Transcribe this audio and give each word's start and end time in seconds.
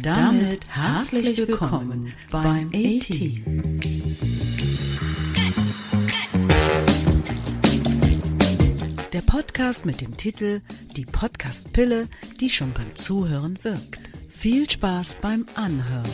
Und 0.00 0.06
damit 0.06 0.66
herzlich 0.66 1.36
willkommen 1.36 2.14
beim 2.30 2.68
A-Team. 2.68 3.80
Der 9.12 9.20
Podcast 9.20 9.84
mit 9.84 10.00
dem 10.00 10.16
Titel 10.16 10.62
Die 10.96 11.04
Podcast-Pille, 11.04 12.08
die 12.40 12.48
schon 12.48 12.72
beim 12.72 12.96
Zuhören 12.96 13.58
wirkt. 13.62 14.00
Viel 14.30 14.70
Spaß 14.70 15.18
beim 15.20 15.44
Anhören. 15.54 16.08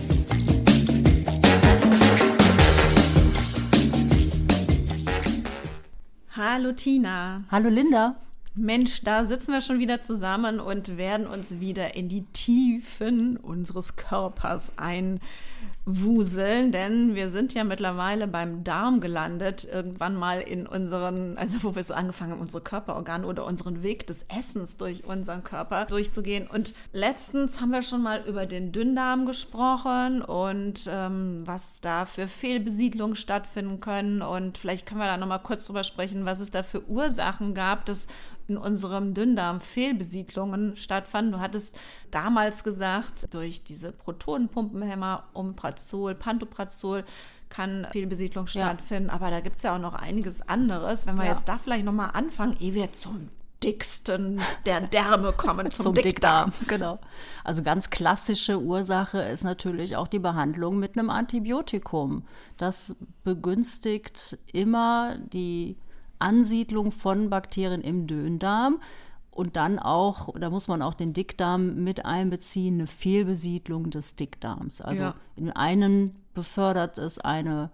Hallo 6.33 6.73
Tina. 6.73 7.45
Hallo 7.53 7.69
Linda. 7.69 8.17
Mensch, 8.59 9.03
da 9.03 9.27
sitzen 9.27 9.53
wir 9.53 9.61
schon 9.61 9.81
wieder 9.81 10.01
zusammen 10.01 10.61
und 10.61 10.97
werden 10.97 11.27
uns 11.27 11.61
wieder 11.61 11.95
in 11.95 12.09
die 12.09 12.25
Tiefen 12.33 13.37
unseres 13.37 13.97
Körpers 13.97 14.73
einwuseln, 14.79 16.73
denn 16.73 17.15
wir 17.15 17.29
sind 17.29 17.53
ja 17.53 17.65
mittlerweile 17.65 18.27
beim 18.27 18.65
Darm 18.65 19.01
gelandet, 19.01 19.69
irgendwann 19.71 20.17
mal 20.17 20.41
in 20.41 20.67
unseren, 20.67 21.37
also 21.37 21.65
wo 21.65 21.75
wir 21.75 21.83
so 21.83 21.93
angefangen 21.93 22.33
haben, 22.33 22.41
unsere 22.41 22.63
Körperorgane 22.63 23.27
oder 23.27 23.45
unseren 23.45 23.83
Weg 23.83 24.07
des 24.07 24.25
Essens 24.35 24.79
durch 24.79 25.05
unseren 25.05 25.45
Körper 25.45 25.85
durchzugehen. 25.85 26.47
Und 26.47 26.73
letztens 26.93 27.61
haben 27.61 27.73
wir 27.73 27.83
schon 27.83 28.03
mal 28.03 28.25
über 28.27 28.47
den 28.47 28.73
Dünndarm 28.73 29.27
gesprochen 29.27 30.23
und 30.23 30.89
ähm, 30.91 31.43
was 31.45 31.83
da 31.83 32.07
für 32.07 32.27
Fehlbesiedlungen 32.27 33.17
stattfinden 33.17 33.81
können. 33.81 34.23
Und 34.23 34.57
vielleicht 34.57 34.87
können 34.87 35.01
wir 35.01 35.07
da 35.07 35.19
nochmal 35.19 35.43
kurz 35.43 35.67
drüber 35.67 35.85
sprechen, 35.85 36.25
was 36.25 36.41
es 36.41 36.51
da 36.51 36.63
für 36.63 36.89
Ursachen 36.89 37.53
gab, 37.53 37.85
dass 37.85 38.07
in 38.49 38.57
unserem 38.57 39.15
Dünndarm 39.15 39.61
Fehlbesiedlungen 39.61 40.77
stattfanden. 40.77 41.33
Du 41.33 41.41
hattest 41.41 41.77
damals 42.11 42.65
gesagt, 42.65 43.33
durch 43.35 43.65
diese 43.65 43.93
Protonenpumpenhämmer, 43.93 45.25
Omeprazol, 45.35 46.15
Pantoprazol, 46.15 47.05
kann 47.49 47.87
Fehlbesiedlung 47.93 48.47
stattfinden. 48.47 49.09
Ja. 49.09 49.15
Aber 49.15 49.31
da 49.31 49.41
gibt 49.41 49.59
es 49.59 49.63
ja 49.63 49.75
auch 49.75 49.81
noch 49.81 49.95
einiges 49.95 50.43
anderes. 50.49 51.07
Wenn 51.07 51.17
wir 51.17 51.25
ja. 51.25 51.31
jetzt 51.31 51.49
da 51.49 51.59
vielleicht 51.59 51.85
nochmal 51.85 52.11
anfangen, 52.13 52.57
ehe 52.61 52.75
wir 52.75 52.93
zum 52.93 53.29
dicksten 53.63 54.41
der 54.65 54.83
Därme 54.83 55.33
kommen 55.33 55.71
zum, 55.71 55.85
zum 55.85 55.95
Dickdarm. 55.95 56.51
Dickdarm. 56.51 56.67
Genau. 56.69 56.99
Also 57.45 57.63
ganz 57.63 57.91
klassische 57.91 58.61
Ursache 58.61 59.21
ist 59.21 59.45
natürlich 59.45 59.97
auch 59.97 60.09
die 60.09 60.19
Behandlung 60.19 60.79
mit 60.79 60.99
einem 60.99 61.11
Antibiotikum. 61.11 62.25
Das 62.59 62.97
begünstigt 63.25 64.39
immer 64.53 65.17
die 65.19 65.77
Ansiedlung 66.19 66.93
von 66.93 67.31
Bakterien 67.31 67.83
im 67.83 68.07
Dünndarm 68.07 68.81
und 69.31 69.57
dann 69.57 69.79
auch, 69.79 70.35
da 70.39 70.51
muss 70.51 70.67
man 70.67 70.81
auch 70.83 70.95
den 70.95 71.13
Dickdarm 71.13 71.85
mit 71.85 72.05
einbeziehen, 72.07 72.77
eine 72.77 72.87
Fehlbesiedlung 72.87 73.91
des 73.91 74.17
Dickdarms. 74.17 74.81
Also 74.81 75.03
ja. 75.03 75.15
in 75.37 75.51
einem 75.51 76.13
befördert 76.35 76.99
es 76.99 77.19
eine 77.19 77.71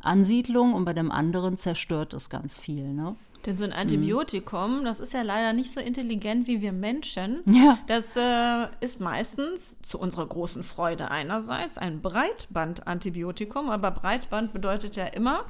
Ansiedlung 0.00 0.72
und 0.74 0.84
bei 0.84 0.94
dem 0.94 1.12
anderen 1.12 1.56
zerstört 1.56 2.14
es 2.14 2.30
ganz 2.30 2.58
viel. 2.58 2.92
Ne? 2.92 3.14
Denn 3.46 3.56
so 3.56 3.64
ein 3.64 3.72
Antibiotikum, 3.72 4.80
mhm. 4.80 4.84
das 4.84 5.00
ist 5.00 5.12
ja 5.12 5.22
leider 5.22 5.52
nicht 5.52 5.72
so 5.72 5.80
intelligent 5.80 6.46
wie 6.46 6.60
wir 6.60 6.72
Menschen. 6.72 7.40
Ja. 7.46 7.78
Das 7.88 8.16
äh, 8.16 8.68
ist 8.80 9.00
meistens 9.00 9.76
zu 9.82 9.98
unserer 9.98 10.26
großen 10.26 10.62
Freude 10.62 11.10
einerseits 11.10 11.76
ein 11.76 12.00
Breitband-Antibiotikum, 12.00 13.68
aber 13.68 13.90
Breitband 13.90 14.52
bedeutet 14.52 14.96
ja 14.96 15.06
immer, 15.06 15.44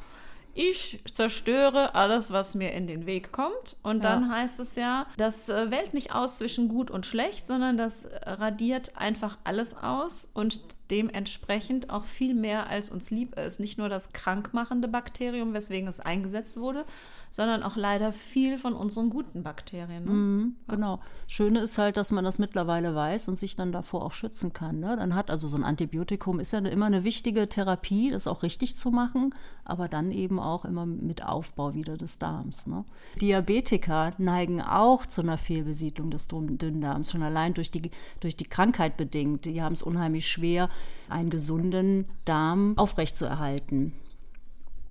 ich 0.55 1.01
zerstöre 1.11 1.95
alles, 1.95 2.31
was 2.31 2.55
mir 2.55 2.73
in 2.73 2.87
den 2.87 3.07
Weg 3.07 3.33
kommt. 3.33 3.77
Und 3.83 4.05
dann 4.05 4.29
ja. 4.29 4.37
heißt 4.37 4.61
es 4.61 4.75
ja, 4.77 5.07
das 5.17 5.49
äh, 5.49 5.71
wählt 5.71 5.95
nicht 5.95 6.15
aus 6.15 6.39
zwischen 6.39 6.69
gut 6.69 6.91
und 6.91 7.07
schlecht, 7.07 7.47
sondern 7.47 7.77
das 7.77 8.07
radiert 8.25 8.93
einfach 8.97 9.39
alles 9.45 9.77
aus 9.77 10.29
und 10.35 10.61
dementsprechend 10.93 11.89
auch 11.89 12.05
viel 12.05 12.35
mehr, 12.35 12.69
als 12.69 12.91
uns 12.91 13.11
lieb 13.11 13.39
ist. 13.39 13.61
Nicht 13.61 13.79
nur 13.79 13.89
das 13.89 14.13
krankmachende 14.13 14.89
Bakterium, 14.89 15.55
weswegen 15.55 15.89
es 15.89 16.01
eingesetzt 16.01 16.59
wurde, 16.59 16.85
sondern 17.31 17.63
auch 17.63 17.77
leider 17.77 18.13
viel 18.13 18.59
von 18.59 18.75
unseren 18.75 19.09
guten 19.09 19.43
Bakterien. 19.43 20.05
Ne? 20.05 20.11
Mhm, 20.11 20.57
genau. 20.69 21.01
Schöne 21.27 21.61
ist 21.61 21.79
halt, 21.79 21.97
dass 21.97 22.13
man 22.13 22.25
das 22.25 22.39
mittlerweile 22.39 22.95
weiß 22.95 23.29
und 23.29 23.37
sich 23.37 23.57
dann 23.57 23.73
davor 23.73 24.05
auch 24.05 24.13
schützen 24.13 24.53
kann. 24.53 24.81
Ne? 24.81 24.95
Dann 24.97 25.15
hat 25.15 25.31
also 25.31 25.49
so 25.49 25.57
ein 25.57 25.65
Antibiotikum 25.65 26.39
ist 26.41 26.53
ja 26.53 26.59
immer 26.59 26.87
eine 26.87 27.05
wichtige 27.05 27.49
Therapie, 27.49 28.11
das 28.11 28.27
auch 28.27 28.43
richtig 28.43 28.77
zu 28.77 28.91
machen, 28.91 29.35
aber 29.65 29.89
dann 29.89 30.11
eben 30.11 30.39
auch 30.41 30.65
immer 30.65 30.87
mit 30.87 31.25
Aufbau 31.25 31.75
wieder 31.75 31.97
des 31.97 32.19
Darms. 32.19 32.67
Ne? 32.67 32.85
Diabetiker 33.21 34.13
neigen 34.19 34.61
auch 34.61 35.07
zu 35.07 35.23
einer 35.23 35.39
Fehlbesiedlung 35.39 36.11
des 36.11 36.29
Dünndarms, 36.29 37.11
schon 37.11 37.23
allein 37.23 37.55
durch 37.55 37.71
die, 37.71 37.91
durch 38.21 38.37
die 38.37 38.45
Krankheit 38.45 38.97
bedingt. 38.97 39.45
Die 39.45 39.63
haben 39.63 39.73
es 39.73 39.83
unheimlich 39.83 40.29
schwer, 40.29 40.69
einen 41.09 41.31
gesunden 41.31 42.07
Darm 42.25 42.77
aufrechtzuerhalten. 42.77 43.93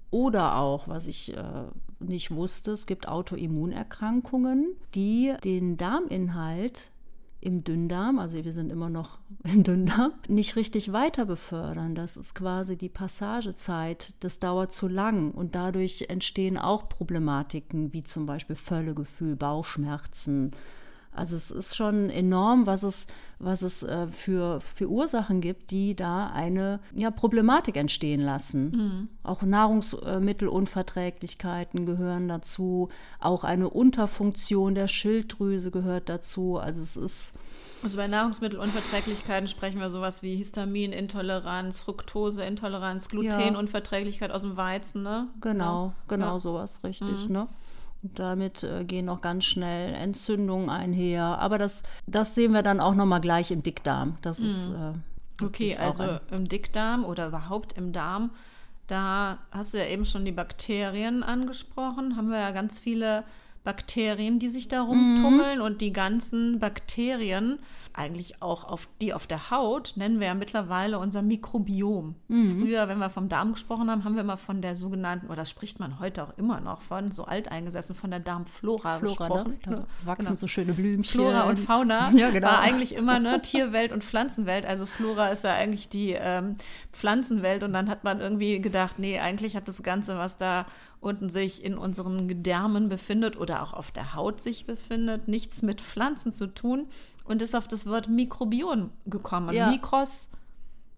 Oder 0.10 0.58
auch, 0.58 0.88
was 0.88 1.08
ich 1.08 1.36
äh, 1.36 1.44
nicht 2.00 2.32
wusste, 2.32 2.72
es 2.72 2.86
gibt 2.86 3.08
Autoimmunerkrankungen, 3.08 4.76
die 4.94 5.34
den 5.44 5.78
Darminhalt 5.78 6.92
im 7.42 7.64
Dünndarm, 7.64 8.20
also 8.20 8.44
wir 8.44 8.54
sind 8.54 8.72
immer 8.72 8.90
noch 8.90 9.18
im 9.44 9.64
Dünndarm, 9.64 10.14
nicht 10.28 10.56
richtig 10.56 10.94
weiter 10.94 11.26
befördern. 11.26 11.96
Das 11.96 12.16
ist 12.16 12.36
quasi 12.36 12.78
die 12.78 12.90
Passagezeit, 12.90 14.14
das 14.20 14.40
dauert 14.40 14.72
zu 14.72 14.88
lang 14.88 15.32
und 15.32 15.56
dadurch 15.56 16.06
entstehen 16.10 16.58
auch 16.58 16.88
Problematiken 16.88 17.92
wie 17.94 18.04
zum 18.04 18.26
Beispiel 18.26 18.56
Völlegefühl, 18.56 19.36
Bauchschmerzen, 19.36 20.52
also 21.14 21.36
es 21.36 21.52
ist 21.52 21.76
schon 21.76 22.10
enorm, 22.10 22.66
was 22.66 22.84
es, 22.84 23.08
was 23.38 23.64
es 23.64 23.84
äh, 23.84 24.08
für, 24.08 24.62
für 24.62 24.90
Ursachen 24.90 25.42
gibt, 25.42 25.72
die 25.72 25.94
da 25.96 26.28
eine 26.28 26.80
ja, 26.96 27.12
Problematik 27.12 27.76
entstehen 27.76 28.22
lassen. 28.22 28.72
Mhm. 28.72 29.10
Auch 29.24 29.42
Nahrungsmittelunverträglichkeiten 29.42 31.86
gehören 31.86 32.30
dazu, 32.30 32.88
auch 33.20 33.44
eine 33.44 33.70
Unterfunktion 33.70 34.74
der 34.74 34.88
Schilddrüse 34.88 35.70
gehört 35.72 36.08
dazu. 36.08 36.58
Also 36.58 36.82
es 36.82 36.96
ist 36.96 37.34
also 37.84 37.98
bei 37.98 38.08
Nahrungsmittelunverträglichkeiten 38.08 39.48
sprechen 39.48 39.80
wir 39.80 39.90
sowas 39.90 40.22
wie 40.22 40.36
Histaminintoleranz, 40.36 41.82
Fructoseintoleranz, 41.82 43.10
Glutenunverträglichkeit 43.10 44.30
ja. 44.30 44.36
aus 44.36 44.44
dem 44.44 44.56
Weizen, 44.56 45.02
ne? 45.02 45.30
Genau, 45.42 45.94
genau 46.08 46.34
ja. 46.34 46.40
sowas, 46.40 46.84
richtig, 46.84 47.28
mhm. 47.28 47.34
ne? 47.34 47.48
Damit 48.04 48.64
äh, 48.64 48.84
gehen 48.84 49.10
auch 49.10 49.22
ganz 49.22 49.46
schnell 49.46 49.94
Entzündungen 49.94 50.70
einher. 50.70 51.24
Aber 51.40 51.58
das, 51.58 51.84
das 52.08 52.34
sehen 52.34 52.54
wir 52.54 52.64
dann 52.64 52.80
auch 52.80 52.96
nochmal 52.96 53.22
gleich 53.22 53.52
im 53.52 53.62
Dickdarm. 53.62 54.18
Das 54.22 54.40
mhm. 54.40 54.46
ist. 54.48 54.70
Äh, 54.70 55.46
okay, 55.46 55.78
also 55.78 56.20
im 56.32 56.48
Dickdarm 56.48 57.06
oder 57.06 57.28
überhaupt 57.28 57.74
im 57.74 57.92
Darm, 57.92 58.32
da 58.88 59.38
hast 59.52 59.74
du 59.74 59.78
ja 59.78 59.86
eben 59.86 60.06
schon 60.06 60.26
die 60.26 60.32
Bakterien 60.32 61.24
angesprochen. 61.24 62.18
Haben 62.18 62.30
wir 62.30 62.40
ja 62.40 62.52
ganz 62.52 62.80
viele 62.80 63.24
Bakterien, 63.64 64.40
die 64.40 64.50
sich 64.50 64.68
da 64.68 64.82
rumtummeln 64.82 65.60
mhm. 65.60 65.66
und 65.66 65.82
die 65.82 65.94
ganzen 65.94 66.60
Bakterien 66.60 67.60
eigentlich 67.94 68.42
auch 68.42 68.64
auf 68.64 68.88
die 69.02 69.14
auf 69.14 69.28
der 69.28 69.52
Haut 69.52 69.94
nennen 69.96 70.20
wir 70.20 70.28
ja 70.28 70.34
mittlerweile 70.34 71.00
unser 71.00 71.22
Mikrobiom. 71.22 72.16
Mhm. 72.28 72.62
Früher, 72.62 72.88
wenn 72.88 73.00
wir 73.00 73.10
vom 73.10 73.30
Darm 73.30 73.54
gesprochen 73.54 73.90
haben, 73.90 74.04
haben 74.04 74.16
wir 74.16 74.22
immer 74.22 74.38
von 74.38 74.62
der 74.62 74.76
sogenannten, 74.76 75.28
oder 75.28 75.38
das 75.38 75.50
spricht 75.50 75.80
man 75.80 76.00
heute 76.00 76.24
auch 76.24 76.38
immer 76.38 76.62
noch 76.62 76.82
von, 76.82 77.12
so 77.12 77.26
alteingesessen, 77.26 77.96
von 77.96 78.12
der 78.12 78.20
Darmflora 78.20 79.00
Flora, 79.00 79.28
gesprochen. 79.28 79.60
Ne? 79.66 79.86
Da 80.02 80.08
wachsen 80.08 80.28
genau. 80.28 80.38
so 80.38 80.48
schöne 80.48 80.74
Blümchen. 80.74 81.22
Flora 81.22 81.44
und 81.44 81.60
Fauna 81.60 82.12
ja, 82.16 82.30
genau. 82.30 82.48
war 82.48 82.60
eigentlich 82.60 82.96
immer 82.96 83.20
ne, 83.20 83.42
Tierwelt 83.42 83.92
und 83.92 84.04
Pflanzenwelt. 84.04 84.66
Also 84.66 84.86
Flora 84.86 85.28
ist 85.28 85.44
ja 85.44 85.54
eigentlich 85.54 85.90
die 85.90 86.12
ähm, 86.12 86.56
Pflanzenwelt 86.94 87.64
und 87.64 87.74
dann 87.74 87.90
hat 87.90 88.04
man 88.04 88.22
irgendwie 88.22 88.62
gedacht, 88.62 89.00
nee, 89.00 89.20
eigentlich 89.20 89.56
hat 89.56 89.68
das 89.68 89.84
Ganze, 89.84 90.18
was 90.18 90.38
da 90.38 90.66
unten 91.02 91.30
sich 91.30 91.66
in 91.66 91.78
unseren 91.78 92.28
Gedärmen 92.28 92.88
befindet 92.88 93.38
oder 93.38 93.64
auch 93.64 93.74
auf 93.74 93.92
der 93.92 94.14
Haut 94.14 94.40
sich 94.40 94.66
befindet, 94.66 95.28
nichts 95.28 95.64
mit 95.64 95.82
Pflanzen 95.82 96.32
zu 96.32 96.48
tun 96.48 96.88
und 97.24 97.42
ist 97.42 97.56
auf 97.56 97.68
das 97.68 97.86
Wort 97.86 98.10
Mikrobiom 98.10 98.92
gekommen. 99.06 99.54
Ja. 99.54 99.70
Mikros 99.70 100.30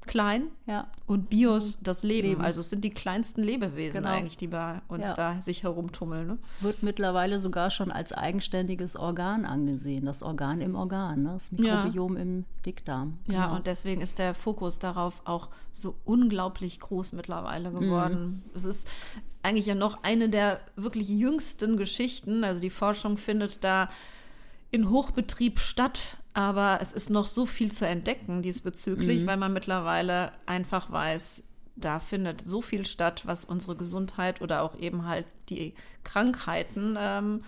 klein 0.06 0.50
ja. 0.66 0.88
und 1.06 1.30
Bios 1.30 1.80
das 1.81 2.04
Leben. 2.04 2.30
Leben. 2.30 2.42
Also 2.42 2.62
es 2.62 2.70
sind 2.70 2.84
die 2.84 2.90
kleinsten 2.90 3.42
Lebewesen 3.42 4.04
genau. 4.04 4.14
eigentlich, 4.14 4.38
die 4.38 4.48
bei 4.48 4.81
uns 4.88 5.06
ja. 5.06 5.14
da 5.14 5.42
sich 5.42 5.64
herumtummeln. 5.64 6.28
Ne? 6.28 6.38
Wird 6.62 6.84
mittlerweile 6.84 7.40
sogar 7.40 7.70
schon 7.72 7.92
als 7.92 8.12
eigenständiges 8.12 8.96
Organ 8.96 9.46
angesehen. 9.46 10.06
Das 10.06 10.24
Organ 10.24 10.62
im 10.62 10.75
Organ, 10.75 11.24
ne? 11.24 11.34
das 11.34 11.52
Mikrobiom 11.52 12.16
ja. 12.16 12.22
im 12.22 12.46
Dickdarm. 12.66 13.20
Genau. 13.25 13.38
Ja, 13.38 13.56
und 13.56 13.68
deswegen 13.68 14.02
ist 14.02 14.20
der 14.20 14.34
Fokus 14.34 14.80
darauf 14.80 15.22
auch 15.25 15.50
so 15.72 15.96
unglaublich 16.06 16.80
groß 16.80 17.14
mittlerweile 17.14 17.72
geworden. 17.72 18.44
Mhm. 18.46 18.52
Es 18.56 18.66
ist 18.66 18.88
eigentlich 19.42 19.66
ja 19.66 19.75
noch 19.75 20.04
eine 20.04 20.30
der 20.30 20.60
wirklich 20.75 21.10
jüngsten 21.10 21.78
Geschichten. 21.78 22.44
Also 22.44 22.62
die 22.62 22.70
Forschung 22.70 23.18
findet 23.18 23.64
da 23.64 23.90
in 24.74 24.90
Hochbetrieb 24.90 25.60
statt, 25.60 26.18
aber 26.34 26.80
es 26.81 26.92
ist 26.92 27.12
noch 27.12 27.28
so 27.28 27.46
viel 27.46 27.72
zu 27.72 27.88
entdecken 27.88 28.42
diesbezüglich, 28.42 29.22
mhm. 29.22 29.28
weil 29.28 29.38
man 29.38 29.54
mittlerweile 29.54 30.31
einfach 30.48 30.92
weiß, 30.92 31.44
da 31.75 32.00
findet 32.00 32.42
so 32.42 32.60
viel 32.62 32.84
statt, 32.86 33.22
was 33.25 33.46
unsere 33.46 33.75
Gesundheit 33.75 34.42
oder 34.42 34.64
auch 34.64 34.75
eben 34.75 35.06
halt 35.06 35.28
die 35.50 35.75
Krankheiten 36.04 36.98
ähm, 37.00 37.44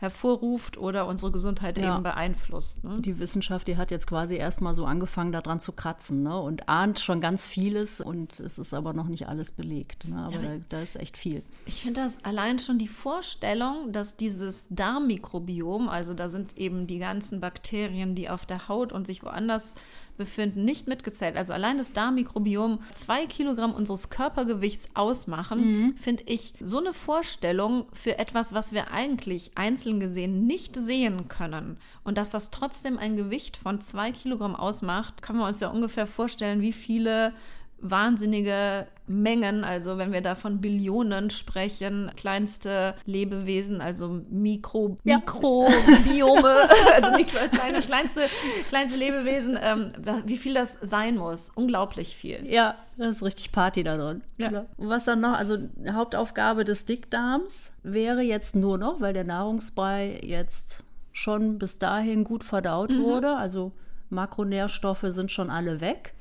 hervorruft 0.00 0.78
oder 0.78 1.06
unsere 1.06 1.30
Gesundheit 1.30 1.76
Ja. 1.76 1.94
eben 1.94 2.02
beeinflusst. 2.02 2.82
Ne? 2.82 3.00
Die 3.00 3.18
Wissenschaft, 3.18 3.68
die 3.68 3.76
hat 3.76 3.90
jetzt 3.90 4.06
quasi 4.06 4.34
erstmal 4.36 4.74
so 4.74 4.86
angefangen, 4.86 5.30
daran 5.30 5.60
zu 5.60 5.72
kratzen 5.72 6.22
ne? 6.22 6.40
und 6.40 6.70
ahnt 6.70 7.00
schon 7.00 7.20
ganz 7.20 7.46
vieles 7.46 8.00
und 8.00 8.40
es 8.40 8.58
ist 8.58 8.72
aber 8.72 8.94
noch 8.94 9.08
nicht 9.08 9.28
alles 9.28 9.52
belegt. 9.52 10.08
Ne? 10.08 10.16
Aber 10.16 10.38
da, 10.38 10.56
da 10.70 10.80
ist 10.80 10.96
echt 10.98 11.18
viel. 11.18 11.42
Ich 11.66 11.82
finde 11.82 12.00
das 12.00 12.24
allein 12.24 12.58
schon 12.58 12.78
die 12.78 12.88
Vorstellung, 12.88 13.92
dass 13.92 14.16
dieses 14.16 14.68
Darmmikrobiom, 14.70 15.90
also 15.90 16.14
da 16.14 16.30
sind 16.30 16.56
eben 16.56 16.86
die 16.86 16.98
ganzen 16.98 17.40
Bakterien, 17.40 18.14
die 18.14 18.30
auf 18.30 18.46
der 18.46 18.68
Haut 18.68 18.92
und 18.92 19.06
sich 19.06 19.22
woanders 19.22 19.74
befinden, 20.20 20.64
nicht 20.64 20.86
mitgezählt. 20.86 21.36
Also 21.36 21.52
allein 21.52 21.78
das 21.78 21.92
Darmmikrobiom 21.92 22.78
zwei 22.92 23.26
Kilogramm 23.26 23.72
unseres 23.72 24.10
Körpergewichts 24.10 24.90
ausmachen, 24.94 25.94
finde 26.00 26.22
ich 26.26 26.52
so 26.60 26.78
eine 26.78 26.92
Vorstellung 26.92 27.86
für 27.92 28.18
etwas, 28.18 28.52
was 28.52 28.72
wir 28.72 28.92
eigentlich 28.92 29.50
einzeln 29.56 29.98
gesehen 29.98 30.46
nicht 30.46 30.76
sehen 30.76 31.26
können. 31.26 31.78
Und 32.04 32.18
dass 32.18 32.30
das 32.30 32.50
trotzdem 32.50 32.98
ein 32.98 33.16
Gewicht 33.16 33.56
von 33.56 33.80
zwei 33.80 34.12
Kilogramm 34.12 34.54
ausmacht, 34.54 35.22
kann 35.22 35.36
man 35.36 35.48
uns 35.48 35.60
ja 35.60 35.68
ungefähr 35.68 36.06
vorstellen, 36.06 36.60
wie 36.60 36.74
viele 36.74 37.32
wahnsinnige 37.80 38.86
Mengen, 39.06 39.64
also 39.64 39.98
wenn 39.98 40.12
wir 40.12 40.20
da 40.20 40.34
von 40.34 40.60
Billionen 40.60 41.30
sprechen, 41.30 42.10
kleinste 42.16 42.94
Lebewesen, 43.06 43.80
also 43.80 44.20
Mikro, 44.30 44.96
Ja. 45.02 45.16
Mikrobiome, 45.16 46.68
also 46.94 47.10
Mikro, 47.12 47.38
kleine, 47.50 47.80
kleinste, 47.80 48.22
kleinste 48.68 48.98
Lebewesen, 48.98 49.58
ähm, 49.60 49.92
wie 50.26 50.36
viel 50.36 50.54
das 50.54 50.78
sein 50.80 51.16
muss. 51.16 51.50
Unglaublich 51.54 52.16
viel. 52.16 52.46
Ja, 52.48 52.76
das 52.96 53.16
ist 53.16 53.22
richtig 53.24 53.50
Party 53.52 53.82
da 53.82 53.96
drin. 53.96 54.22
Ja. 54.38 54.48
Klar. 54.48 54.66
Und 54.76 54.88
was 54.88 55.04
dann 55.04 55.20
noch, 55.20 55.32
also 55.36 55.58
Hauptaufgabe 55.90 56.64
des 56.64 56.84
Dickdarms 56.84 57.72
wäre 57.82 58.20
jetzt 58.22 58.54
nur 58.54 58.78
noch, 58.78 59.00
weil 59.00 59.12
der 59.12 59.24
Nahrungsbrei 59.24 60.20
jetzt 60.22 60.84
schon 61.12 61.58
bis 61.58 61.78
dahin 61.78 62.22
gut 62.24 62.44
verdaut 62.44 62.96
wurde, 62.96 63.34
also 63.36 63.72
Makronährstoffe 64.10 65.04
sind 65.08 65.32
schon 65.32 65.50
alle 65.50 65.80
weg. 65.80 66.14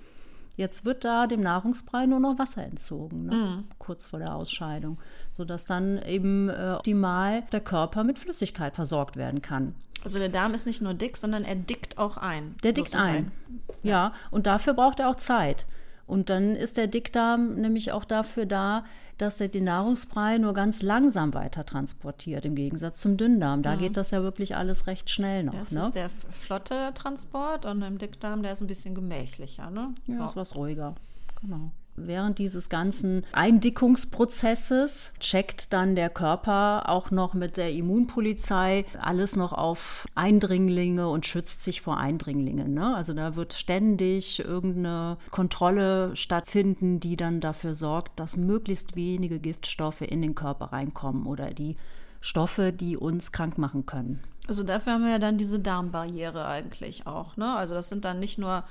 Jetzt 0.60 0.84
wird 0.84 1.06
da 1.06 1.26
dem 1.26 1.40
Nahrungsbrei 1.40 2.06
nur 2.06 2.20
noch 2.20 2.38
Wasser 2.38 2.66
entzogen, 2.66 3.28
ne? 3.28 3.64
kurz 3.78 4.06
vor 4.06 4.20
der 4.20 4.36
Ausscheidung, 4.36 4.98
sodass 5.32 5.64
dann 5.64 6.02
eben 6.02 6.50
äh, 6.50 6.76
optimal 6.78 7.44
der 7.54 7.62
Körper 7.62 8.04
mit 8.04 8.20
Flüssigkeit 8.20 8.76
versorgt 8.76 9.16
werden 9.16 9.42
kann. 9.42 9.74
Also 10.04 10.20
der 10.20 10.28
Darm 10.28 10.54
ist 10.54 10.66
nicht 10.66 10.82
nur 10.82 10.94
dick, 10.94 11.16
sondern 11.16 11.46
er 11.46 11.56
dickt 11.56 11.98
auch 11.98 12.18
ein. 12.18 12.56
Der 12.62 12.74
dickt 12.74 12.90
sozusagen. 12.90 13.32
ein. 13.48 13.62
Ja, 13.84 14.12
und 14.32 14.48
dafür 14.48 14.74
braucht 14.74 15.00
er 15.00 15.08
auch 15.08 15.16
Zeit. 15.16 15.66
Und 16.10 16.32
dann 16.32 16.56
ist 16.56 16.78
der 16.78 16.88
Dickdarm 16.88 17.54
nämlich 17.56 17.92
auch 17.92 18.04
dafür 18.04 18.48
da, 18.48 18.84
dass 19.20 19.40
er 19.40 19.48
den 19.48 19.66
Nahrungsbrei 19.66 20.40
nur 20.40 20.56
ganz 20.56 20.82
langsam 20.82 21.36
weiter 21.36 21.66
transportiert, 21.66 22.46
im 22.46 22.56
Gegensatz 22.56 23.00
zum 23.00 23.16
Dünndarm. 23.16 23.62
Da 23.62 23.76
geht 23.76 23.96
das 23.96 24.10
ja 24.10 24.24
wirklich 24.24 24.56
alles 24.56 24.88
recht 24.88 25.10
schnell 25.12 25.44
noch. 25.44 25.54
Das 25.54 25.72
ne? 25.72 25.82
ist 25.82 25.92
der 25.92 26.10
flotte 26.10 26.94
Transport 26.96 27.66
und 27.66 27.84
im 27.84 28.00
Dickdarm, 28.00 28.42
der 28.42 28.54
ist 28.54 28.62
ein 28.62 28.68
bisschen 28.68 28.96
gemächlicher. 28.96 29.70
Ne? 29.70 29.94
Ja, 30.08 30.26
ist 30.26 30.36
was 30.36 30.56
ruhiger. 30.56 30.96
Genau. 31.42 31.72
Während 32.06 32.40
dieses 32.40 32.70
ganzen 32.70 33.26
Eindickungsprozesses 33.32 35.14
checkt 35.20 35.74
dann 35.74 35.96
der 35.96 36.10
Körper 36.10 36.90
auch 36.90 37.12
noch 37.12 37.34
mit 37.34 37.58
der 37.58 37.72
Immunpolizei 37.72 38.86
alles 39.00 39.36
noch 39.36 39.54
auf 39.54 40.06
Eindringlinge 40.16 41.10
und 41.10 41.26
schützt 41.26 41.64
sich 41.64 41.82
vor 41.82 41.98
Eindringlingen. 41.98 42.74
Ne? 42.74 42.96
Also 42.96 43.14
da 43.14 43.36
wird 43.36 43.54
ständig 43.54 44.40
irgendeine 44.40 45.18
Kontrolle 45.32 46.16
stattfinden, 46.16 47.00
die 47.00 47.18
dann 47.18 47.42
dafür 47.42 47.76
sorgt, 47.76 48.20
dass 48.20 48.38
möglichst 48.38 48.96
wenige 48.96 49.40
Giftstoffe 49.40 50.02
in 50.02 50.22
den 50.22 50.36
Körper 50.36 50.66
reinkommen 50.66 51.26
oder 51.26 51.52
die 51.52 51.76
Stoffe, 52.22 52.74
die 52.74 52.98
uns 52.98 53.32
krank 53.32 53.58
machen 53.58 53.86
können. 53.86 54.20
Also 54.48 54.64
dafür 54.64 54.94
haben 54.94 55.04
wir 55.04 55.12
ja 55.12 55.20
dann 55.20 55.38
diese 55.38 55.60
Darmbarriere 55.60 56.48
eigentlich 56.48 57.06
auch. 57.06 57.38
Ne? 57.38 57.56
Also 57.56 57.76
das 57.76 57.88
sind 57.88 58.04
dann 58.04 58.20
nicht 58.20 58.40
nur 58.40 58.64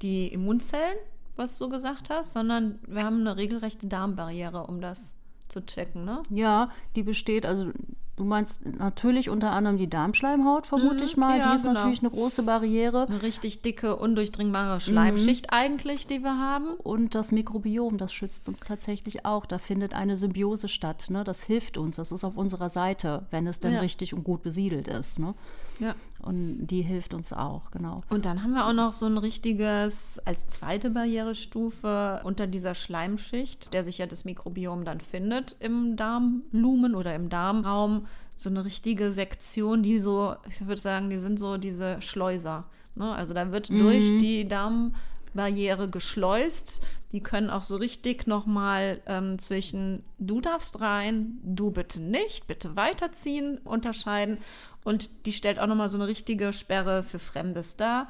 die 0.00 0.28
Immunzellen, 0.28 0.96
was 1.36 1.58
du 1.58 1.68
gesagt 1.68 2.10
hast, 2.10 2.32
sondern 2.32 2.78
wir 2.86 3.04
haben 3.04 3.20
eine 3.20 3.36
regelrechte 3.36 3.86
Darmbarriere, 3.86 4.66
um 4.66 4.80
das 4.80 5.12
zu 5.48 5.64
checken. 5.64 6.04
Ne? 6.04 6.22
Ja, 6.30 6.70
die 6.96 7.02
besteht, 7.02 7.44
also 7.44 7.70
du 8.16 8.24
meinst 8.24 8.64
natürlich 8.64 9.28
unter 9.28 9.52
anderem 9.52 9.76
die 9.76 9.90
Darmschleimhaut, 9.90 10.66
vermute 10.66 10.96
Mhm, 10.96 11.02
ich 11.02 11.16
mal. 11.16 11.38
ja, 11.38 11.48
die 11.50 11.56
ist 11.56 11.62
genau. 11.62 11.74
natürlich 11.74 11.98
eine 12.00 12.10
große 12.10 12.42
Barriere. 12.44 13.06
Eine 13.08 13.22
richtig 13.22 13.60
dicke, 13.62 13.96
undurchdringbare 13.96 14.80
Schleimschicht 14.80 15.46
Mhm. 15.50 15.56
eigentlich, 15.56 16.06
die 16.06 16.20
wir 16.20 16.38
haben. 16.38 16.74
Und 16.74 17.14
das 17.14 17.30
Mikrobiom, 17.32 17.98
das 17.98 18.12
schützt 18.12 18.48
uns 18.48 18.60
tatsächlich 18.60 19.26
auch. 19.26 19.44
Da 19.46 19.58
findet 19.58 19.92
eine 19.94 20.16
Symbiose 20.16 20.68
statt. 20.68 21.06
Ne? 21.10 21.24
Das 21.24 21.42
hilft 21.42 21.76
uns. 21.76 21.96
Das 21.96 22.10
ist 22.12 22.24
auf 22.24 22.36
unserer 22.36 22.68
Seite, 22.68 23.26
wenn 23.30 23.46
es 23.46 23.60
denn 23.60 23.74
Ja. 23.74 23.80
richtig 23.80 24.14
und 24.14 24.24
gut 24.24 24.42
besiedelt 24.42 24.88
ist. 24.88 25.18
Ne? 25.18 25.34
Ja. 25.78 25.94
Und 26.20 26.66
die 26.68 26.82
hilft 26.82 27.12
uns 27.12 27.32
auch, 27.32 27.70
genau. 27.70 28.02
Und 28.08 28.24
dann 28.24 28.42
haben 28.42 28.54
wir 28.54 28.66
auch 28.66 28.72
noch 28.72 28.92
so 28.92 29.06
ein 29.06 29.18
richtiges, 29.18 30.18
als 30.24 30.46
zweite 30.46 30.90
Barrierestufe 30.90 32.20
unter 32.24 32.46
dieser 32.46 32.74
Schleimschicht, 32.74 33.74
der 33.74 33.84
sich 33.84 33.98
ja 33.98 34.06
das 34.06 34.24
Mikrobiom 34.24 34.84
dann 34.84 35.00
findet 35.00 35.56
im 35.60 35.96
Darmlumen 35.96 36.94
oder 36.94 37.14
im 37.14 37.28
Darmraum, 37.28 38.06
so 38.36 38.48
eine 38.48 38.64
richtige 38.64 39.12
Sektion, 39.12 39.82
die 39.82 40.00
so, 40.00 40.34
ich 40.48 40.66
würde 40.66 40.80
sagen, 40.80 41.10
die 41.10 41.18
sind 41.18 41.38
so 41.38 41.56
diese 41.56 42.00
Schleuser. 42.00 42.64
Ne? 42.94 43.12
Also 43.14 43.34
da 43.34 43.52
wird 43.52 43.68
durch 43.68 44.18
die 44.18 44.48
Darmbarriere 44.48 45.88
geschleust. 45.88 46.80
Die 47.12 47.20
können 47.20 47.48
auch 47.48 47.62
so 47.62 47.76
richtig 47.76 48.26
nochmal 48.26 49.00
ähm, 49.06 49.38
zwischen 49.38 50.02
du 50.18 50.40
darfst 50.40 50.80
rein, 50.80 51.38
du 51.44 51.70
bitte 51.70 52.00
nicht, 52.00 52.48
bitte 52.48 52.74
weiterziehen 52.74 53.58
unterscheiden. 53.58 54.38
Und 54.84 55.26
die 55.26 55.32
stellt 55.32 55.58
auch 55.58 55.66
nochmal 55.66 55.88
so 55.88 55.96
eine 55.98 56.06
richtige 56.06 56.52
Sperre 56.52 57.02
für 57.02 57.18
Fremdes 57.18 57.76
dar. 57.76 58.06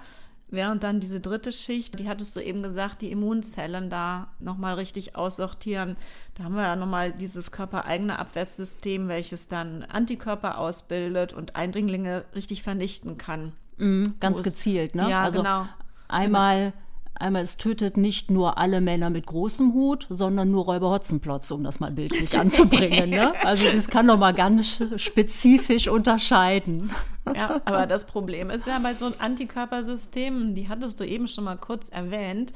Während 0.51 0.83
dann 0.85 1.01
diese 1.01 1.21
dritte 1.21 1.51
Schicht, 1.53 1.99
die 1.99 2.09
hattest 2.09 2.37
du 2.37 2.41
eben 2.41 2.63
gesagt, 2.63 3.01
die 3.01 3.11
Immunzellen 3.11 3.91
da 3.91 4.29
nochmal 4.41 4.75
richtig 4.75 5.17
aussortieren. 5.17 5.97
Da 6.35 6.45
haben 6.45 6.55
wir 6.55 6.63
ja 6.63 6.77
nochmal 6.77 7.13
dieses 7.13 7.51
körpereigene 7.51 8.19
Abwehrsystem, 8.19 9.09
welches 9.09 9.49
dann 9.49 9.85
Antikörper 9.85 10.59
ausbildet 10.59 11.33
und 11.33 11.57
Eindringlinge 11.57 12.25
richtig 12.35 12.63
vernichten 12.63 13.17
kann. 13.19 13.53
Ganz 13.79 14.37
Wo 14.37 14.41
es- 14.41 14.43
gezielt, 14.45 14.95
ne? 14.95 15.09
Ja, 15.11 15.23
also 15.23 15.39
genau. 15.43 15.67
einmal, 16.07 16.73
einmal, 17.15 17.43
es 17.43 17.57
tötet 17.57 17.97
nicht 17.97 18.31
nur 18.31 18.59
alle 18.59 18.81
Männer 18.81 19.11
mit 19.11 19.27
großem 19.27 19.73
Hut, 19.73 20.07
sondern 20.11 20.51
nur 20.51 20.65
Räuber 20.65 20.91
Hotzenplotz, 20.91 21.51
um 21.51 21.65
das 21.65 21.81
mal 21.81 21.91
bildlich 21.91 22.39
anzubringen. 22.39 23.11
ne? 23.11 23.33
Also 23.45 23.71
das 23.71 23.89
kann 23.89 24.07
noch 24.07 24.19
mal 24.19 24.35
ganz 24.35 24.83
spezifisch 24.97 25.89
unterscheiden. 25.89 26.93
Ja, 27.35 27.61
aber 27.65 27.87
das 27.87 28.07
Problem 28.07 28.51
ist 28.51 28.67
ja 28.67 28.79
bei 28.79 28.95
so 28.95 29.07
einem 29.07 29.15
Antikörpersystem, 29.19 30.55
die 30.55 30.69
hattest 30.69 31.01
du 31.01 31.05
eben 31.05 31.27
schon 31.27 31.45
mal 31.45 31.57
kurz 31.57 31.89
erwähnt, 31.89 32.53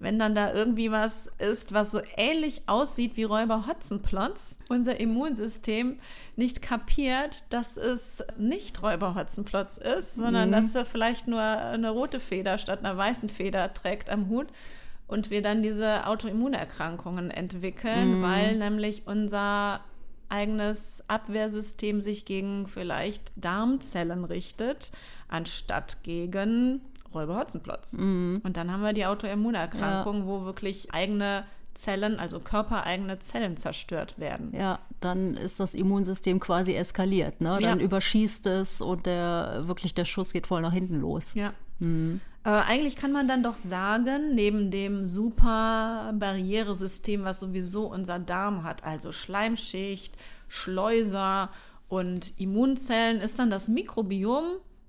wenn 0.00 0.18
dann 0.18 0.34
da 0.34 0.52
irgendwie 0.52 0.90
was 0.90 1.30
ist, 1.38 1.72
was 1.72 1.90
so 1.90 2.00
ähnlich 2.16 2.62
aussieht 2.66 3.16
wie 3.16 3.24
Räuber 3.24 3.66
Hotzenplotz, 3.66 4.58
unser 4.68 4.98
Immunsystem 5.00 5.98
nicht 6.38 6.62
kapiert, 6.62 7.42
dass 7.50 7.76
es 7.76 8.24
nicht 8.38 8.80
Räuber 8.82 9.14
Hotzenplotz 9.16 9.76
ist, 9.76 10.14
sondern 10.14 10.52
dass 10.52 10.74
er 10.74 10.84
vielleicht 10.84 11.26
nur 11.26 11.42
eine 11.42 11.90
rote 11.90 12.20
Feder 12.20 12.58
statt 12.58 12.78
einer 12.78 12.96
weißen 12.96 13.28
Feder 13.28 13.74
trägt 13.74 14.08
am 14.08 14.28
Hut 14.28 14.46
und 15.08 15.30
wir 15.30 15.42
dann 15.42 15.62
diese 15.62 16.06
Autoimmunerkrankungen 16.06 17.30
entwickeln, 17.30 18.22
weil 18.22 18.56
nämlich 18.56 19.02
unser 19.06 19.80
eigenes 20.28 21.02
Abwehrsystem 21.08 22.00
sich 22.00 22.24
gegen 22.24 22.68
vielleicht 22.68 23.32
Darmzellen 23.34 24.24
richtet, 24.24 24.92
anstatt 25.26 26.04
gegen 26.04 26.82
Räuber-Hotzenplotz. 27.14 27.94
Und 28.44 28.52
dann 28.56 28.70
haben 28.70 28.82
wir 28.82 28.92
die 28.92 29.06
Autoimmunerkrankung, 29.06 30.26
wo 30.26 30.44
wirklich 30.44 30.94
eigene 30.94 31.44
Zellen, 31.78 32.18
also 32.18 32.40
körpereigene 32.40 33.20
Zellen 33.20 33.56
zerstört 33.56 34.18
werden. 34.18 34.52
Ja, 34.52 34.80
dann 35.00 35.34
ist 35.36 35.60
das 35.60 35.74
Immunsystem 35.74 36.40
quasi 36.40 36.74
eskaliert. 36.74 37.40
Ne? 37.40 37.58
Dann 37.60 37.78
Ja. 37.78 37.84
überschießt 37.84 38.46
es 38.46 38.80
und 38.80 39.06
der, 39.06 39.62
wirklich 39.68 39.94
der 39.94 40.04
Schuss 40.04 40.32
geht 40.32 40.46
voll 40.48 40.60
nach 40.60 40.72
hinten 40.72 41.00
los. 41.00 41.34
Ja. 41.34 41.52
Aber 42.42 42.64
eigentlich 42.66 42.96
kann 42.96 43.12
man 43.12 43.28
dann 43.28 43.44
doch 43.44 43.54
sagen, 43.54 44.34
neben 44.34 44.72
dem 44.72 45.06
super 45.06 46.12
Barrieresystem, 46.18 47.22
was 47.22 47.38
sowieso 47.38 47.86
unser 47.86 48.18
Darm 48.18 48.64
hat, 48.64 48.82
also 48.82 49.12
Schleimschicht, 49.12 50.16
Schleuser 50.48 51.50
und 51.88 52.38
Immunzellen, 52.40 53.20
ist 53.20 53.38
dann 53.38 53.50
das 53.50 53.68
Mikrobiom 53.68 54.44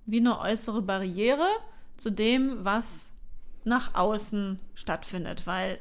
wie 0.07 0.19
eine 0.19 0.39
äußere 0.39 0.81
Barriere 0.81 1.47
zu 1.97 2.09
dem, 2.09 2.65
was 2.65 3.11
nach 3.63 3.93
außen 3.93 4.59
stattfindet. 4.73 5.45
Weil 5.45 5.77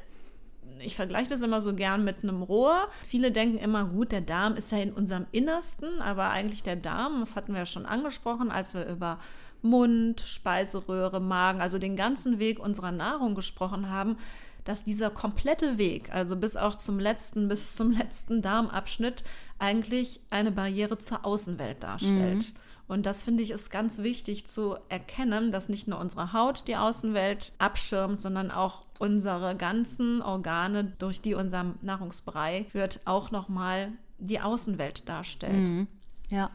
ich 0.79 0.95
vergleiche 0.95 1.29
das 1.29 1.41
immer 1.41 1.61
so 1.61 1.73
gern 1.75 2.03
mit 2.03 2.23
einem 2.23 2.41
Rohr. 2.41 2.87
Viele 3.07 3.31
denken 3.31 3.57
immer, 3.57 3.85
gut, 3.85 4.11
der 4.11 4.21
Darm 4.21 4.55
ist 4.55 4.71
ja 4.71 4.79
in 4.79 4.93
unserem 4.93 5.25
Innersten, 5.31 6.01
aber 6.01 6.29
eigentlich 6.29 6.63
der 6.63 6.75
Darm, 6.75 7.19
das 7.19 7.35
hatten 7.35 7.53
wir 7.53 7.59
ja 7.59 7.65
schon 7.65 7.85
angesprochen, 7.85 8.51
als 8.51 8.73
wir 8.73 8.85
über 8.85 9.19
Mund, 9.61 10.21
Speiseröhre, 10.21 11.19
Magen, 11.19 11.61
also 11.61 11.79
den 11.79 11.95
ganzen 11.95 12.39
Weg 12.39 12.59
unserer 12.59 12.91
Nahrung 12.91 13.35
gesprochen 13.35 13.89
haben, 13.89 14.17
dass 14.63 14.83
dieser 14.83 15.09
komplette 15.09 15.77
Weg, 15.77 16.13
also 16.13 16.35
bis 16.35 16.55
auch 16.55 16.75
zum 16.75 16.99
letzten, 16.99 17.47
bis 17.47 17.75
zum 17.75 17.91
letzten 17.91 18.41
Darmabschnitt, 18.41 19.23
eigentlich 19.57 20.21
eine 20.29 20.51
Barriere 20.51 20.97
zur 20.97 21.25
Außenwelt 21.25 21.83
darstellt. 21.83 22.53
Und 22.89 23.05
das 23.05 23.21
finde 23.21 23.43
ich 23.43 23.51
ist 23.51 23.69
ganz 23.69 23.99
wichtig 23.99 24.47
zu 24.47 24.75
erkennen, 24.89 25.51
dass 25.51 25.69
nicht 25.69 25.87
nur 25.87 25.99
unsere 25.99 26.33
Haut 26.33 26.67
die 26.67 26.75
Außenwelt 26.75 27.53
abschirmt, 27.59 28.19
sondern 28.19 28.49
auch 28.49 28.83
unsere 28.97 29.55
ganzen 29.55 30.23
Organe, 30.23 30.85
durch 30.97 31.21
die 31.21 31.35
unser 31.35 31.75
Nahrungsbrei 31.83 32.65
führt, 32.67 33.01
auch 33.05 33.29
nochmal 33.29 33.91
die 34.17 34.41
Außenwelt 34.41 35.07
darstellt. 35.07 35.87
Ja. 36.31 36.49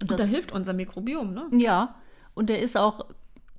Und, 0.00 0.10
da 0.10 0.24
hilft 0.24 0.50
unser 0.50 0.72
Mikrobiom, 0.72 1.34
ne? 1.34 1.46
Ja, 1.52 1.94
und 2.32 2.48
der 2.48 2.60
ist 2.60 2.78
auch, 2.78 3.04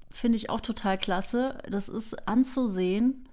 finde 0.09 0.37
ich 0.37 0.49
auch 0.49 0.61
total 0.61 0.97
klasse. 0.97 1.59
Das 1.69 1.87
ist 1.87 2.27
anzusehen, 2.27 3.29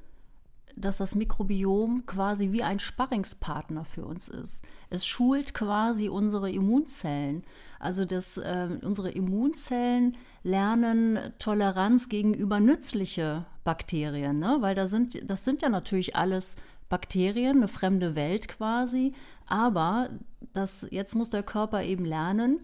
dass 0.76 0.98
das 0.98 1.14
Mikrobiom 1.14 2.04
quasi 2.04 2.52
wie 2.52 2.62
ein 2.62 2.80
Sparringspartner 2.80 3.86
für 3.86 4.04
uns 4.04 4.28
ist. 4.28 4.62
Es 4.90 5.06
schult 5.06 5.54
quasi 5.54 6.10
unsere 6.10 6.50
Immunzellen. 6.50 7.44
Also 7.78 8.04
das, 8.04 8.38
äh, 8.38 8.68
unsere 8.82 9.10
Immunzellen 9.10 10.16
lernen 10.42 11.18
Toleranz 11.38 12.08
gegenüber 12.08 12.60
nützliche 12.60 13.44
Bakterien, 13.64 14.38
ne? 14.38 14.58
weil 14.60 14.74
da 14.74 14.86
sind, 14.86 15.28
das 15.28 15.44
sind 15.44 15.62
ja 15.62 15.68
natürlich 15.68 16.16
alles 16.16 16.56
Bakterien, 16.88 17.58
eine 17.58 17.68
fremde 17.68 18.14
Welt 18.14 18.48
quasi. 18.48 19.12
Aber 19.46 20.10
das, 20.52 20.86
jetzt 20.90 21.14
muss 21.14 21.30
der 21.30 21.42
Körper 21.42 21.82
eben 21.82 22.04
lernen, 22.04 22.60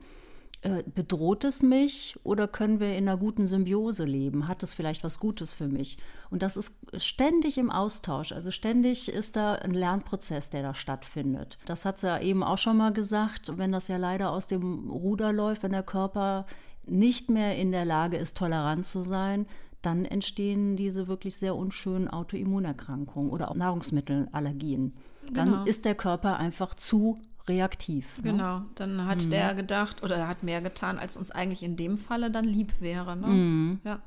bedroht 0.94 1.44
es 1.44 1.62
mich 1.62 2.18
oder 2.22 2.48
können 2.48 2.80
wir 2.80 2.96
in 2.96 3.06
einer 3.08 3.18
guten 3.18 3.46
Symbiose 3.46 4.04
leben? 4.04 4.48
Hat 4.48 4.62
es 4.62 4.72
vielleicht 4.72 5.04
was 5.04 5.20
Gutes 5.20 5.52
für 5.52 5.68
mich? 5.68 5.98
Und 6.30 6.42
das 6.42 6.56
ist 6.56 6.78
ständig 6.96 7.58
im 7.58 7.70
Austausch. 7.70 8.32
Also 8.32 8.50
ständig 8.50 9.10
ist 9.10 9.36
da 9.36 9.54
ein 9.54 9.74
Lernprozess, 9.74 10.48
der 10.48 10.62
da 10.62 10.74
stattfindet. 10.74 11.58
Das 11.66 11.84
hat 11.84 12.00
sie 12.00 12.06
ja 12.06 12.18
eben 12.18 12.42
auch 12.42 12.56
schon 12.58 12.78
mal 12.78 12.92
gesagt, 12.92 13.58
wenn 13.58 13.72
das 13.72 13.88
ja 13.88 13.98
leider 13.98 14.30
aus 14.30 14.46
dem 14.46 14.90
Ruder 14.90 15.32
läuft, 15.32 15.62
wenn 15.62 15.72
der 15.72 15.82
Körper 15.82 16.46
nicht 16.86 17.28
mehr 17.30 17.56
in 17.56 17.70
der 17.70 17.84
Lage 17.84 18.16
ist, 18.16 18.36
tolerant 18.36 18.86
zu 18.86 19.02
sein, 19.02 19.46
dann 19.82 20.06
entstehen 20.06 20.76
diese 20.76 21.08
wirklich 21.08 21.36
sehr 21.36 21.56
unschönen 21.56 22.08
Autoimmunerkrankungen 22.08 23.30
oder 23.30 23.50
auch 23.50 23.54
Nahrungsmittelallergien. 23.54 24.94
Dann 25.32 25.50
Genau. 25.50 25.64
ist 25.64 25.84
der 25.84 25.94
Körper 25.94 26.38
einfach 26.38 26.74
zu 26.74 27.18
reaktiv. 27.48 28.22
Ne? 28.22 28.32
Genau, 28.32 28.62
dann 28.74 29.06
hat 29.06 29.30
der 29.30 29.54
gedacht 29.54 30.02
oder 30.02 30.16
er 30.16 30.28
hat 30.28 30.42
mehr 30.42 30.60
getan, 30.60 30.98
als 30.98 31.16
uns 31.16 31.30
eigentlich 31.30 31.62
in 31.62 31.76
dem 31.76 31.98
Falle 31.98 32.30
dann 32.30 32.44
lieb 32.44 32.80
wäre. 32.80 33.16
Ne? 33.16 33.26
Mhm. 33.26 33.80
Ja. 33.84 34.00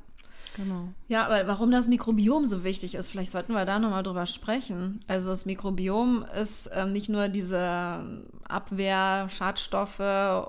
Genau. 0.56 0.88
Ja, 1.06 1.24
aber 1.26 1.46
warum 1.46 1.70
das 1.70 1.86
Mikrobiom 1.86 2.46
so 2.46 2.64
wichtig 2.64 2.96
ist, 2.96 3.10
vielleicht 3.10 3.30
sollten 3.30 3.52
wir 3.52 3.64
da 3.64 3.78
nochmal 3.78 4.02
drüber 4.02 4.26
sprechen. 4.26 5.04
Also 5.06 5.30
das 5.30 5.46
Mikrobiom 5.46 6.24
ist 6.40 6.68
ähm, 6.72 6.92
nicht 6.92 7.08
nur 7.08 7.28
diese 7.28 8.24
Abwehr, 8.48 9.28
Schadstoffe 9.28 10.00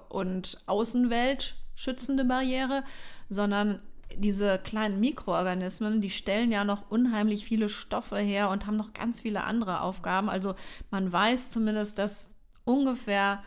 und 0.10 0.64
Außenwelt 0.66 1.56
schützende 1.76 2.26
Barriere, 2.26 2.84
sondern 3.30 3.82
diese 4.18 4.58
kleinen 4.58 5.00
Mikroorganismen, 5.00 6.02
die 6.02 6.10
stellen 6.10 6.52
ja 6.52 6.64
noch 6.64 6.90
unheimlich 6.90 7.46
viele 7.46 7.70
Stoffe 7.70 8.18
her 8.18 8.50
und 8.50 8.66
haben 8.66 8.78
noch 8.78 8.94
ganz 8.94 9.22
viele 9.22 9.44
andere 9.44 9.82
Aufgaben. 9.82 10.30
Also 10.30 10.56
man 10.90 11.12
weiß 11.12 11.52
zumindest, 11.52 12.00
dass 12.00 12.36
ungefähr 12.66 13.44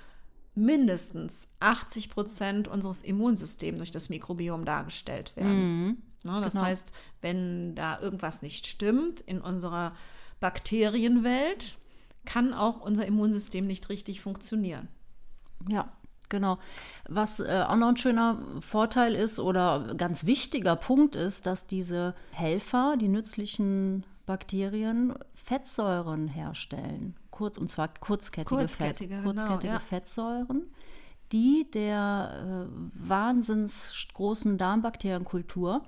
mindestens 0.55 1.49
80 1.61 2.11
Prozent 2.11 2.69
unseres 2.69 3.03
Immunsystems 3.03 3.79
durch 3.79 3.91
das 3.91 4.11
Mikrobiom 4.11 4.65
dargestellt 4.65 5.35
werden. 5.37 6.03
Ne, 6.25 6.41
das 6.41 6.53
genau. 6.53 6.65
heißt, 6.65 6.93
wenn 7.21 7.75
da 7.75 7.99
irgendwas 8.01 8.43
nicht 8.43 8.67
stimmt 8.67 9.21
in 9.23 9.41
unserer 9.41 9.95
Bakterienwelt, 10.41 11.79
kann 12.25 12.55
auch 12.55 12.81
unser 12.81 13.07
Immunsystem 13.07 13.67
nicht 13.67 13.89
richtig 13.89 14.21
funktionieren. 14.21 14.89
Ja, 15.69 15.93
genau. 16.29 16.59
Was 17.09 17.41
äh, 17.41 17.65
auch 17.67 17.77
noch 17.77 17.89
ein 17.89 17.97
schöner 17.97 18.41
Vorteil 18.61 19.15
ist 19.15 19.41
oder 19.41 19.95
ganz 19.97 20.25
wichtiger 20.27 20.77
Punkt 20.77 21.17
ist, 21.17 21.47
dass 21.47 21.67
diese 21.67 22.15
Helfer, 22.31 22.97
die 23.01 23.09
nützlichen 23.09 24.05
Bakterien, 24.27 25.15
Fettsäuren 25.35 26.29
herstellen. 26.29 27.17
Kurz, 27.33 27.59
und 27.59 27.69
zwar 27.69 27.89
kurzkettige, 27.89 28.55
Kurzkettige, 28.55 29.15
Fett, 29.17 29.25
genau, 29.25 29.33
kurzkettige 29.33 29.73
ja. 29.73 29.81
Fettsäuren, 29.81 30.71
die 31.33 31.67
der 31.73 32.69
äh, 32.71 33.09
wahnsinns 33.09 34.07
großen 34.15 34.59
Darmbakterienkultur 34.59 35.83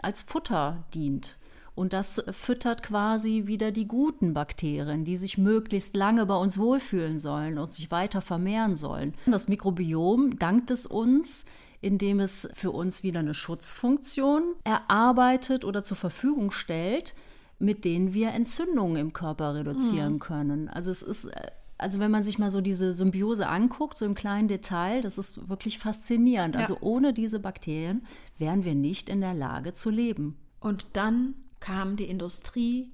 als 0.00 0.22
Futter 0.22 0.84
dient. 0.94 1.36
Und 1.74 1.92
das 1.92 2.22
füttert 2.30 2.84
quasi 2.84 3.46
wieder 3.46 3.72
die 3.72 3.88
guten 3.88 4.32
Bakterien, 4.32 5.04
die 5.04 5.16
sich 5.16 5.38
möglichst 5.38 5.96
lange 5.96 6.24
bei 6.24 6.36
uns 6.36 6.56
wohlfühlen 6.56 7.18
sollen 7.18 7.58
und 7.58 7.72
sich 7.72 7.90
weiter 7.90 8.20
vermehren 8.20 8.76
sollen. 8.76 9.14
Das 9.26 9.48
Mikrobiom 9.48 10.38
dankt 10.38 10.70
es 10.70 10.86
uns, 10.86 11.44
indem 11.80 12.20
es 12.20 12.48
für 12.54 12.70
uns 12.70 13.02
wieder 13.02 13.20
eine 13.20 13.34
Schutzfunktion 13.34 14.54
erarbeitet 14.62 15.64
oder 15.64 15.82
zur 15.82 15.96
Verfügung 15.96 16.52
stellt, 16.52 17.14
mit 17.58 17.84
denen 17.84 18.14
wir 18.14 18.30
Entzündungen 18.30 18.96
im 18.96 19.12
Körper 19.12 19.54
reduzieren 19.54 20.18
können. 20.18 20.68
Also 20.68 20.90
es 20.90 21.02
ist, 21.02 21.26
äh, 21.26 21.50
also 21.78 21.98
wenn 21.98 22.10
man 22.10 22.24
sich 22.24 22.38
mal 22.38 22.50
so 22.50 22.60
diese 22.60 22.92
Symbiose 22.92 23.48
anguckt, 23.48 23.96
so 23.96 24.06
im 24.06 24.14
kleinen 24.14 24.48
Detail, 24.48 25.02
das 25.02 25.18
ist 25.18 25.48
wirklich 25.48 25.78
faszinierend. 25.78 26.54
Ja. 26.54 26.60
Also 26.60 26.78
ohne 26.80 27.12
diese 27.12 27.40
Bakterien 27.40 28.06
wären 28.38 28.64
wir 28.64 28.74
nicht 28.74 29.08
in 29.08 29.20
der 29.20 29.34
Lage 29.34 29.72
zu 29.72 29.90
leben. 29.90 30.36
Und 30.60 30.88
dann 30.96 31.34
kam 31.60 31.96
die 31.96 32.04
Industrie 32.04 32.90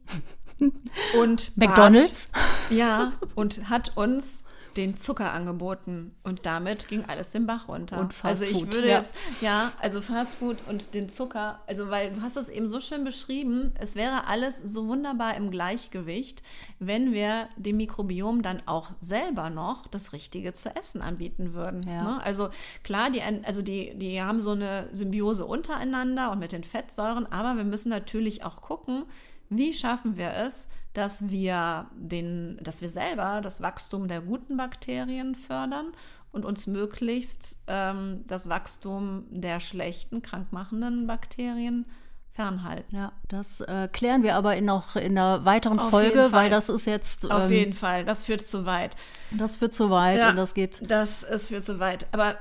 und 1.20 1.56
McDonald's? 1.56 2.30
Bat, 2.32 2.76
ja, 2.76 3.12
und 3.34 3.68
hat 3.68 3.96
uns 3.96 4.44
den 4.76 4.96
Zucker 4.96 5.32
angeboten 5.32 6.14
und 6.22 6.46
damit 6.46 6.88
ging 6.88 7.04
alles 7.06 7.30
den 7.32 7.46
Bach 7.46 7.68
runter. 7.68 7.98
Und 7.98 8.12
Fast 8.12 8.42
also 8.42 8.44
ich 8.44 8.52
Food, 8.52 8.74
würde 8.74 8.88
ja. 8.88 8.98
jetzt 8.98 9.14
ja, 9.40 9.72
also 9.80 10.00
Fast 10.00 10.34
Food 10.34 10.56
und 10.68 10.94
den 10.94 11.08
Zucker, 11.08 11.60
also 11.66 11.90
weil 11.90 12.12
du 12.12 12.22
hast 12.22 12.36
es 12.36 12.48
eben 12.48 12.68
so 12.68 12.80
schön 12.80 13.04
beschrieben, 13.04 13.72
es 13.78 13.94
wäre 13.94 14.26
alles 14.26 14.58
so 14.58 14.86
wunderbar 14.88 15.36
im 15.36 15.50
Gleichgewicht, 15.50 16.42
wenn 16.78 17.12
wir 17.12 17.48
dem 17.56 17.78
Mikrobiom 17.78 18.42
dann 18.42 18.62
auch 18.66 18.90
selber 19.00 19.50
noch 19.50 19.86
das 19.86 20.12
Richtige 20.12 20.54
zu 20.54 20.74
essen 20.74 21.02
anbieten 21.02 21.52
würden. 21.52 21.80
Ja. 21.86 22.02
Ne? 22.02 22.22
Also 22.22 22.50
klar, 22.82 23.10
die, 23.10 23.22
also 23.22 23.62
die, 23.62 23.96
die 23.96 24.22
haben 24.22 24.40
so 24.40 24.52
eine 24.52 24.88
Symbiose 24.92 25.46
untereinander 25.46 26.30
und 26.30 26.38
mit 26.38 26.52
den 26.52 26.64
Fettsäuren, 26.64 27.26
aber 27.30 27.56
wir 27.56 27.64
müssen 27.64 27.88
natürlich 27.88 28.44
auch 28.44 28.60
gucken, 28.60 29.04
wie 29.48 29.74
schaffen 29.74 30.16
wir 30.16 30.32
es, 30.32 30.68
dass 30.92 31.30
wir 31.30 31.86
den, 31.94 32.58
dass 32.62 32.80
wir 32.80 32.88
selber 32.88 33.40
das 33.42 33.62
Wachstum 33.62 34.08
der 34.08 34.20
guten 34.20 34.56
Bakterien 34.56 35.34
fördern 35.34 35.92
und 36.32 36.44
uns 36.44 36.66
möglichst 36.66 37.58
ähm, 37.66 38.24
das 38.26 38.48
Wachstum 38.48 39.24
der 39.30 39.60
schlechten, 39.60 40.22
krankmachenden 40.22 41.06
Bakterien 41.06 41.86
fernhalten. 42.32 42.96
Ja, 42.96 43.12
das 43.28 43.60
äh, 43.60 43.88
klären 43.92 44.22
wir 44.22 44.36
aber 44.36 44.56
in 44.56 44.64
noch 44.64 44.94
in 44.96 45.18
einer 45.18 45.44
weiteren 45.44 45.78
Auf 45.78 45.90
Folge, 45.90 46.28
weil 46.30 46.48
das 46.48 46.68
ist 46.68 46.86
jetzt, 46.86 47.30
Auf 47.30 47.44
ähm, 47.46 47.52
jeden 47.52 47.74
Fall, 47.74 48.04
das 48.04 48.24
führt 48.24 48.46
zu 48.48 48.64
weit. 48.66 48.94
das 49.32 49.60
wird 49.60 49.74
zu 49.74 49.90
weit 49.90 50.18
Ja. 50.18 50.30
und 50.30 50.36
das 50.36 50.54
geht. 50.54 50.82
Das 50.88 51.22
ist 51.22 51.48
für 51.48 51.60
zu 51.62 51.80
weit. 51.80 52.06
Aber 52.12 52.36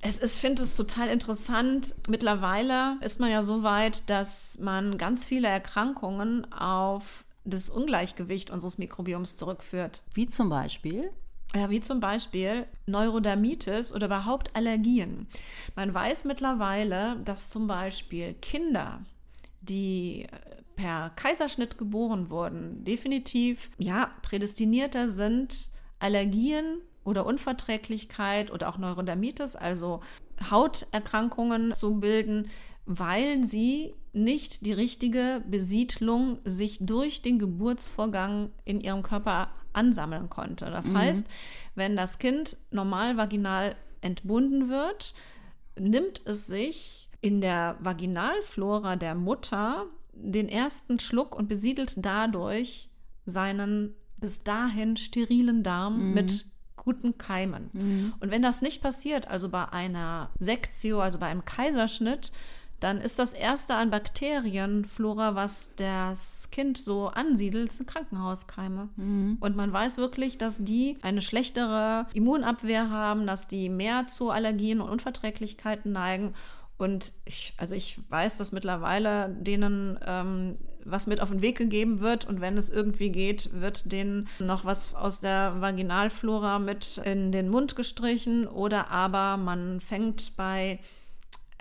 es 0.00 0.18
ist, 0.18 0.36
finde 0.38 0.62
es 0.62 0.76
total 0.76 1.08
interessant. 1.08 1.94
Mittlerweile 2.08 2.96
ist 3.00 3.20
man 3.20 3.30
ja 3.30 3.42
so 3.42 3.62
weit, 3.62 4.08
dass 4.08 4.58
man 4.60 4.96
ganz 4.96 5.24
viele 5.24 5.48
Erkrankungen 5.48 6.50
auf 6.52 7.24
das 7.44 7.68
Ungleichgewicht 7.68 8.50
unseres 8.50 8.78
Mikrobioms 8.78 9.36
zurückführt. 9.36 10.02
Wie 10.14 10.28
zum 10.28 10.48
Beispiel. 10.48 11.10
Ja, 11.54 11.68
wie 11.68 11.80
zum 11.80 12.00
Beispiel 12.00 12.66
Neurodermitis 12.86 13.92
oder 13.92 14.06
überhaupt 14.06 14.56
Allergien. 14.56 15.26
Man 15.76 15.92
weiß 15.92 16.24
mittlerweile, 16.24 17.16
dass 17.24 17.50
zum 17.50 17.66
Beispiel 17.66 18.34
Kinder, 18.34 19.02
die 19.60 20.26
per 20.76 21.10
Kaiserschnitt 21.10 21.76
geboren 21.76 22.30
wurden, 22.30 22.84
definitiv 22.84 23.70
ja 23.76 24.10
prädestinierter 24.22 25.08
sind, 25.08 25.68
Allergien 25.98 26.78
oder 27.04 27.26
Unverträglichkeit 27.26 28.50
oder 28.50 28.68
auch 28.68 28.78
Neurodermitis, 28.78 29.54
also 29.54 30.00
Hauterkrankungen 30.50 31.74
zu 31.74 32.00
bilden, 32.00 32.50
weil 32.86 33.46
sie 33.46 33.94
nicht 34.12 34.66
die 34.66 34.72
richtige 34.72 35.42
Besiedlung 35.48 36.38
sich 36.44 36.78
durch 36.80 37.22
den 37.22 37.38
Geburtsvorgang 37.38 38.50
in 38.64 38.80
ihrem 38.80 39.02
Körper 39.02 39.50
ansammeln 39.72 40.28
konnte. 40.28 40.66
Das 40.66 40.92
heißt, 40.92 41.26
wenn 41.74 41.96
das 41.96 42.18
Kind 42.18 42.56
normal 42.70 43.16
vaginal 43.16 43.74
entbunden 44.02 44.68
wird, 44.68 45.14
nimmt 45.78 46.20
es 46.26 46.46
sich 46.46 47.08
in 47.22 47.40
der 47.40 47.76
Vaginalflora 47.80 48.96
der 48.96 49.14
Mutter 49.14 49.86
den 50.12 50.48
ersten 50.48 50.98
Schluck 50.98 51.34
und 51.34 51.48
besiedelt 51.48 51.94
dadurch 51.96 52.90
seinen 53.24 53.94
bis 54.18 54.42
dahin 54.42 54.96
sterilen 54.96 55.62
Darm 55.62 56.12
mit 56.12 56.44
guten 56.76 57.16
Keimen. 57.16 57.70
Und 58.20 58.30
wenn 58.30 58.42
das 58.42 58.60
nicht 58.60 58.82
passiert, 58.82 59.28
also 59.28 59.48
bei 59.48 59.68
einer 59.70 60.30
Sektio, 60.38 61.00
also 61.00 61.18
bei 61.18 61.28
einem 61.28 61.44
Kaiserschnitt, 61.44 62.32
dann 62.82 62.98
ist 62.98 63.18
das 63.18 63.32
erste 63.32 63.76
an 63.76 63.90
Bakterienflora, 63.90 65.34
was 65.34 65.70
das 65.76 66.48
Kind 66.50 66.78
so 66.78 67.08
ansiedelt, 67.08 67.70
sind 67.70 67.88
Krankenhauskeime. 67.88 68.88
Mhm. 68.96 69.36
Und 69.40 69.56
man 69.56 69.72
weiß 69.72 69.98
wirklich, 69.98 70.36
dass 70.36 70.64
die 70.64 70.98
eine 71.02 71.22
schlechtere 71.22 72.06
Immunabwehr 72.12 72.90
haben, 72.90 73.26
dass 73.26 73.46
die 73.46 73.68
mehr 73.68 74.08
zu 74.08 74.30
Allergien 74.30 74.80
und 74.80 74.90
Unverträglichkeiten 74.90 75.92
neigen. 75.92 76.34
Und 76.76 77.12
ich, 77.24 77.54
also 77.58 77.74
ich 77.76 78.00
weiß, 78.10 78.36
dass 78.36 78.50
mittlerweile 78.50 79.28
denen 79.28 79.98
ähm, 80.04 80.58
was 80.84 81.06
mit 81.06 81.20
auf 81.20 81.30
den 81.30 81.42
Weg 81.42 81.58
gegeben 81.58 82.00
wird 82.00 82.24
und 82.24 82.40
wenn 82.40 82.58
es 82.58 82.68
irgendwie 82.68 83.10
geht, 83.10 83.50
wird 83.60 83.92
denen 83.92 84.28
noch 84.40 84.64
was 84.64 84.94
aus 84.94 85.20
der 85.20 85.60
Vaginalflora 85.60 86.58
mit 86.58 87.00
in 87.04 87.30
den 87.30 87.48
Mund 87.48 87.76
gestrichen 87.76 88.48
oder 88.48 88.90
aber 88.90 89.36
man 89.36 89.80
fängt 89.80 90.36
bei 90.36 90.80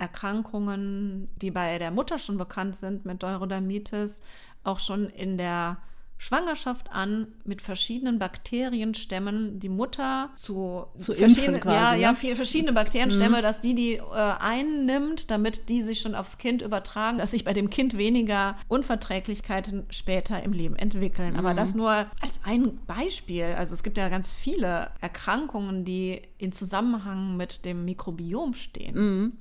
Erkrankungen, 0.01 1.29
die 1.41 1.51
bei 1.51 1.77
der 1.77 1.91
Mutter 1.91 2.17
schon 2.17 2.37
bekannt 2.37 2.75
sind 2.75 3.05
mit 3.05 3.21
Neurodermitis, 3.21 4.21
auch 4.63 4.79
schon 4.79 5.07
in 5.09 5.37
der 5.37 5.77
Schwangerschaft 6.17 6.91
an 6.91 7.29
mit 7.45 7.63
verschiedenen 7.63 8.19
Bakterienstämmen 8.19 9.59
die 9.59 9.69
Mutter 9.69 10.29
zu, 10.37 10.85
zu 10.95 11.15
verschiedenen, 11.15 11.61
quasi, 11.61 11.75
ja, 11.75 11.91
ne? 11.93 11.99
ja, 12.01 12.13
viele 12.13 12.35
verschiedene 12.35 12.73
Bakterienstämme, 12.73 13.39
Mhm. 13.39 13.41
dass 13.41 13.59
die 13.59 13.73
die 13.73 13.93
äh, 13.95 14.01
einnimmt, 14.39 15.31
damit 15.31 15.67
die 15.69 15.81
sich 15.81 15.99
schon 15.99 16.13
aufs 16.13 16.37
Kind 16.37 16.61
übertragen, 16.61 17.17
dass 17.17 17.31
sich 17.31 17.43
bei 17.43 17.53
dem 17.53 17.71
Kind 17.71 17.97
weniger 17.97 18.55
Unverträglichkeiten 18.67 19.85
später 19.89 20.43
im 20.43 20.53
Leben 20.53 20.75
entwickeln. 20.75 21.33
Mhm. 21.33 21.39
Aber 21.39 21.55
das 21.55 21.73
nur 21.73 21.91
als 22.21 22.39
ein 22.43 22.77
Beispiel. 22.85 23.55
Also 23.57 23.73
es 23.73 23.81
gibt 23.81 23.97
ja 23.97 24.07
ganz 24.07 24.31
viele 24.31 24.91
Erkrankungen, 25.01 25.85
die 25.85 26.21
in 26.37 26.51
Zusammenhang 26.51 27.35
mit 27.35 27.65
dem 27.65 27.83
Mikrobiom 27.83 28.53
stehen. 28.53 28.95
Mhm. 28.95 29.31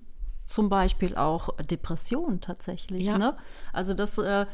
Zum 0.50 0.68
Beispiel 0.68 1.14
auch 1.14 1.54
Depression 1.58 2.40
tatsächlich. 2.40 3.04
Ja. 3.04 3.18
Ne? 3.18 3.36
Also 3.72 3.94
das 3.94 4.18
äh, 4.18 4.46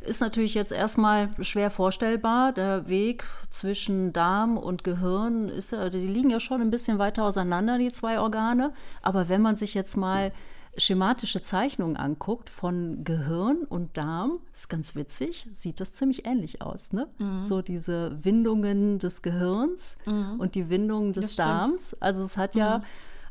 ist 0.00 0.20
natürlich 0.20 0.52
jetzt 0.54 0.72
erstmal 0.72 1.30
schwer 1.44 1.70
vorstellbar. 1.70 2.52
Der 2.52 2.88
Weg 2.88 3.22
zwischen 3.50 4.12
Darm 4.12 4.58
und 4.58 4.82
Gehirn 4.82 5.48
ist 5.48 5.70
ja, 5.70 5.90
die 5.90 6.08
liegen 6.08 6.30
ja 6.30 6.40
schon 6.40 6.60
ein 6.60 6.72
bisschen 6.72 6.98
weiter 6.98 7.24
auseinander, 7.24 7.78
die 7.78 7.92
zwei 7.92 8.18
Organe. 8.18 8.72
Aber 9.00 9.28
wenn 9.28 9.42
man 9.42 9.54
sich 9.54 9.74
jetzt 9.74 9.96
mal 9.96 10.32
schematische 10.76 11.40
Zeichnungen 11.40 11.96
anguckt 11.96 12.50
von 12.50 13.04
Gehirn 13.04 13.58
und 13.58 13.96
Darm, 13.96 14.40
ist 14.52 14.68
ganz 14.68 14.96
witzig, 14.96 15.46
sieht 15.52 15.78
das 15.78 15.92
ziemlich 15.92 16.26
ähnlich 16.26 16.62
aus. 16.62 16.92
Ne? 16.92 17.06
Mhm. 17.18 17.40
So 17.42 17.62
diese 17.62 18.24
Windungen 18.24 18.98
des 18.98 19.22
Gehirns 19.22 19.98
und 20.38 20.56
die 20.56 20.68
Windungen 20.68 21.12
des. 21.12 21.36
Darms. 21.36 21.96
Also 22.00 22.24
es 22.24 22.36
hat 22.36 22.56
ja 22.56 22.82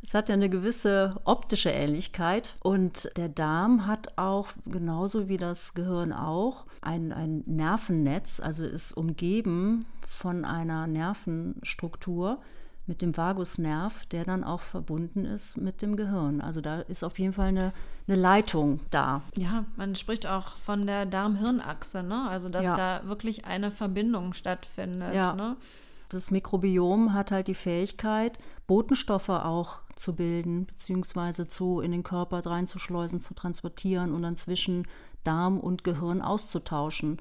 es 0.06 0.14
hat 0.14 0.30
ja 0.30 0.34
eine 0.34 0.50
gewisse 0.50 1.16
optische 1.24 1.70
Ähnlichkeit 1.70 2.56
und 2.62 3.10
der 3.16 3.30
Darm 3.30 3.88
hat 3.88 4.18
auch, 4.18 4.50
genauso 4.66 5.30
wie 5.30 5.38
das 5.38 5.74
Gehirn 5.74 6.12
auch, 6.12 6.66
ein, 6.82 7.14
ein 7.14 7.44
Nervennetz, 7.46 8.40
also 8.40 8.66
ist 8.66 8.92
umgeben 8.92 9.86
von 10.06 10.44
einer 10.46 10.88
Nervenstruktur 10.88 12.40
mit 12.86 13.02
dem 13.02 13.16
Vagusnerv, 13.16 14.06
der 14.08 14.26
dann 14.26 14.44
auch 14.44 14.60
verbunden 14.60 15.24
ist 15.24 15.56
mit 15.56 15.82
dem 15.82 15.96
Gehirn. 15.96 16.42
Also 16.42 16.60
da 16.60 16.82
ist 16.82 17.04
auf 17.04 17.18
jeden 17.18 17.32
Fall 17.32 17.48
eine, 17.48 17.72
eine 18.08 18.18
Leitung 18.18 18.82
da. 18.92 19.22
Ja, 19.38 19.64
man 19.78 19.96
spricht 19.96 20.28
auch 20.28 20.50
von 20.58 20.86
der 20.86 21.06
Darm-Hirn-Achse, 21.06 22.04
ne? 22.04 22.28
Also 22.28 22.50
dass 22.50 22.66
Ja. 22.66 22.74
da 22.74 23.08
wirklich 23.08 23.46
eine 23.46 23.72
Verbindung 23.72 24.34
stattfindet. 24.34 25.16
Ja. 25.16 25.34
Ne? 25.34 25.56
Das 26.14 26.30
Mikrobiom 26.30 27.14
hat 27.14 27.32
halt 27.32 27.48
die 27.48 27.56
Fähigkeit, 27.56 28.38
Botenstoffe 28.68 29.30
auch 29.30 29.80
zu 29.96 30.16
bilden, 30.16 30.68
beziehungsweise 30.68 31.48
zu 31.48 31.80
in 31.80 31.92
den 31.92 32.04
Körper 32.04 32.46
reinzuschleusen, 32.46 33.20
zu 33.20 33.34
transportieren 33.34 34.14
und 34.14 34.22
dann 34.22 34.36
zwischen 34.36 34.88
Darm 35.24 35.60
und 35.60 35.84
Gehirn 35.84 36.22
auszutauschen. 36.22 37.20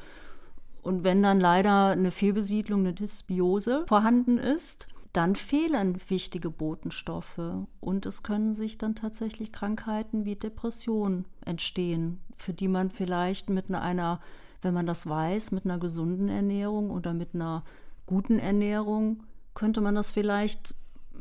Und 0.83 1.05
wenn 1.05 1.23
dann 1.23 1.41
leider 1.41 1.87
eine 1.87 2.11
Fehlbesiedlung, 2.11 2.81
eine 2.81 2.93
Dysbiose 2.93 3.87
vorhanden 3.89 4.37
ist, 4.37 4.89
dann 5.15 5.37
fehlen 5.37 5.99
wichtige 6.09 6.51
Botenstoffe 6.51 7.41
und 7.81 8.05
es 8.05 8.23
können 8.23 8.53
sich 8.53 8.77
dann 8.77 8.95
tatsächlich 8.95 9.53
Krankheiten 9.53 10.27
wie 10.27 10.37
Depression 10.37 11.25
entstehen, 11.47 12.21
für 12.37 12.53
die 12.53 12.69
man 12.69 12.91
vielleicht 12.91 13.49
mit 13.49 13.73
einer, 13.73 14.21
wenn 14.61 14.75
man 14.75 14.87
das 14.87 15.07
weiß, 15.07 15.51
mit 15.53 15.65
einer 15.65 15.79
gesunden 15.79 16.29
Ernährung 16.29 16.91
oder 16.91 17.15
mit 17.15 17.35
einer 17.35 17.63
guten 18.07 18.39
Ernährung 18.39 19.25
könnte 19.55 19.81
man 19.81 19.95
das 19.95 20.11
vielleicht 20.11 20.75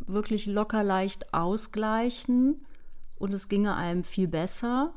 wirklich 0.08 0.46
locker 0.46 0.84
leicht 0.84 1.34
ausgleichen 1.34 2.66
und 3.18 3.34
es 3.34 3.50
ginge 3.50 3.76
einem 3.76 4.04
viel 4.04 4.28
besser. 4.28 4.94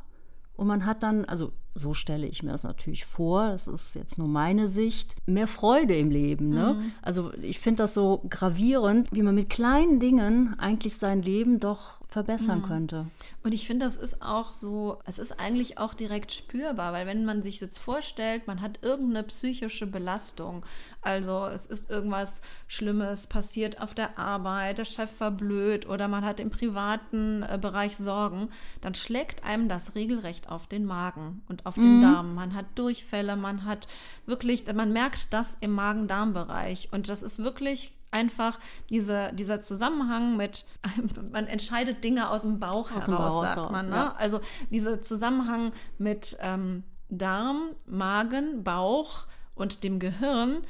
Und 0.56 0.66
man 0.68 0.86
hat 0.86 1.02
dann, 1.02 1.24
also 1.24 1.52
so 1.74 1.94
stelle 1.94 2.26
ich 2.26 2.42
mir 2.42 2.52
das 2.52 2.62
natürlich 2.62 3.04
vor, 3.04 3.50
das 3.50 3.66
ist 3.66 3.96
jetzt 3.96 4.18
nur 4.18 4.28
meine 4.28 4.68
Sicht, 4.68 5.16
mehr 5.26 5.48
Freude 5.48 5.96
im 5.96 6.10
Leben. 6.10 6.50
Ne? 6.50 6.92
Also 7.02 7.32
ich 7.42 7.58
finde 7.58 7.82
das 7.82 7.94
so 7.94 8.22
gravierend, 8.30 9.08
wie 9.10 9.22
man 9.22 9.34
mit 9.34 9.50
kleinen 9.50 9.98
Dingen 9.98 10.54
eigentlich 10.58 10.96
sein 10.96 11.22
Leben 11.22 11.58
doch 11.58 12.00
verbessern 12.14 12.62
könnte. 12.62 13.06
Und 13.42 13.52
ich 13.52 13.66
finde, 13.66 13.86
das 13.86 13.96
ist 13.96 14.22
auch 14.22 14.52
so, 14.52 15.00
es 15.04 15.18
ist 15.18 15.40
eigentlich 15.40 15.78
auch 15.78 15.94
direkt 15.94 16.30
spürbar, 16.30 16.92
weil 16.92 17.08
wenn 17.08 17.24
man 17.24 17.42
sich 17.42 17.60
jetzt 17.60 17.78
vorstellt, 17.78 18.46
man 18.46 18.60
hat 18.60 18.78
irgendeine 18.82 19.24
psychische 19.24 19.88
Belastung, 19.88 20.64
also 21.02 21.46
es 21.46 21.66
ist 21.66 21.90
irgendwas 21.90 22.40
Schlimmes 22.68 23.26
passiert 23.26 23.80
auf 23.80 23.94
der 23.94 24.16
Arbeit, 24.16 24.78
der 24.78 24.84
Chef 24.84 25.18
war 25.18 25.32
blöd 25.32 25.88
oder 25.88 26.06
man 26.06 26.24
hat 26.24 26.38
im 26.38 26.50
privaten 26.50 27.42
äh, 27.42 27.58
Bereich 27.60 27.96
Sorgen, 27.96 28.48
dann 28.80 28.94
schlägt 28.94 29.42
einem 29.42 29.68
das 29.68 29.96
regelrecht 29.96 30.48
auf 30.48 30.68
den 30.68 30.84
Magen 30.84 31.42
und 31.48 31.66
auf 31.66 31.74
den 31.74 32.00
Darm. 32.00 32.36
Man 32.36 32.54
hat 32.54 32.66
Durchfälle, 32.76 33.34
man 33.34 33.64
hat 33.64 33.88
wirklich, 34.24 34.72
man 34.72 34.92
merkt 34.92 35.32
das 35.32 35.56
im 35.60 35.72
Magen-Darm-Bereich 35.72 36.90
und 36.92 37.08
das 37.08 37.24
ist 37.24 37.42
wirklich 37.42 37.92
einfach 38.14 38.58
diese, 38.88 39.32
dieser 39.34 39.60
Zusammenhang 39.60 40.36
mit, 40.36 40.64
man 41.32 41.46
entscheidet 41.46 42.02
Dinge 42.04 42.30
aus 42.30 42.42
dem 42.42 42.60
Bauch 42.60 42.90
Aus 42.92 43.06
heraus, 43.06 43.06
dem 43.06 43.16
Bauch 43.16 43.46
sagt 43.46 43.72
man. 43.72 43.90
Ne? 43.90 43.96
ja. 43.96 44.14
Also 44.16 44.40
dieser 44.70 45.02
Zusammenhang 45.02 45.72
mit 45.98 46.36
ähm, 46.40 46.84
Darm, 47.10 47.70
Magen, 47.86 48.64
Bauch 48.64 49.26
und 49.54 49.84
dem 49.84 49.98
Gehirn 49.98 50.62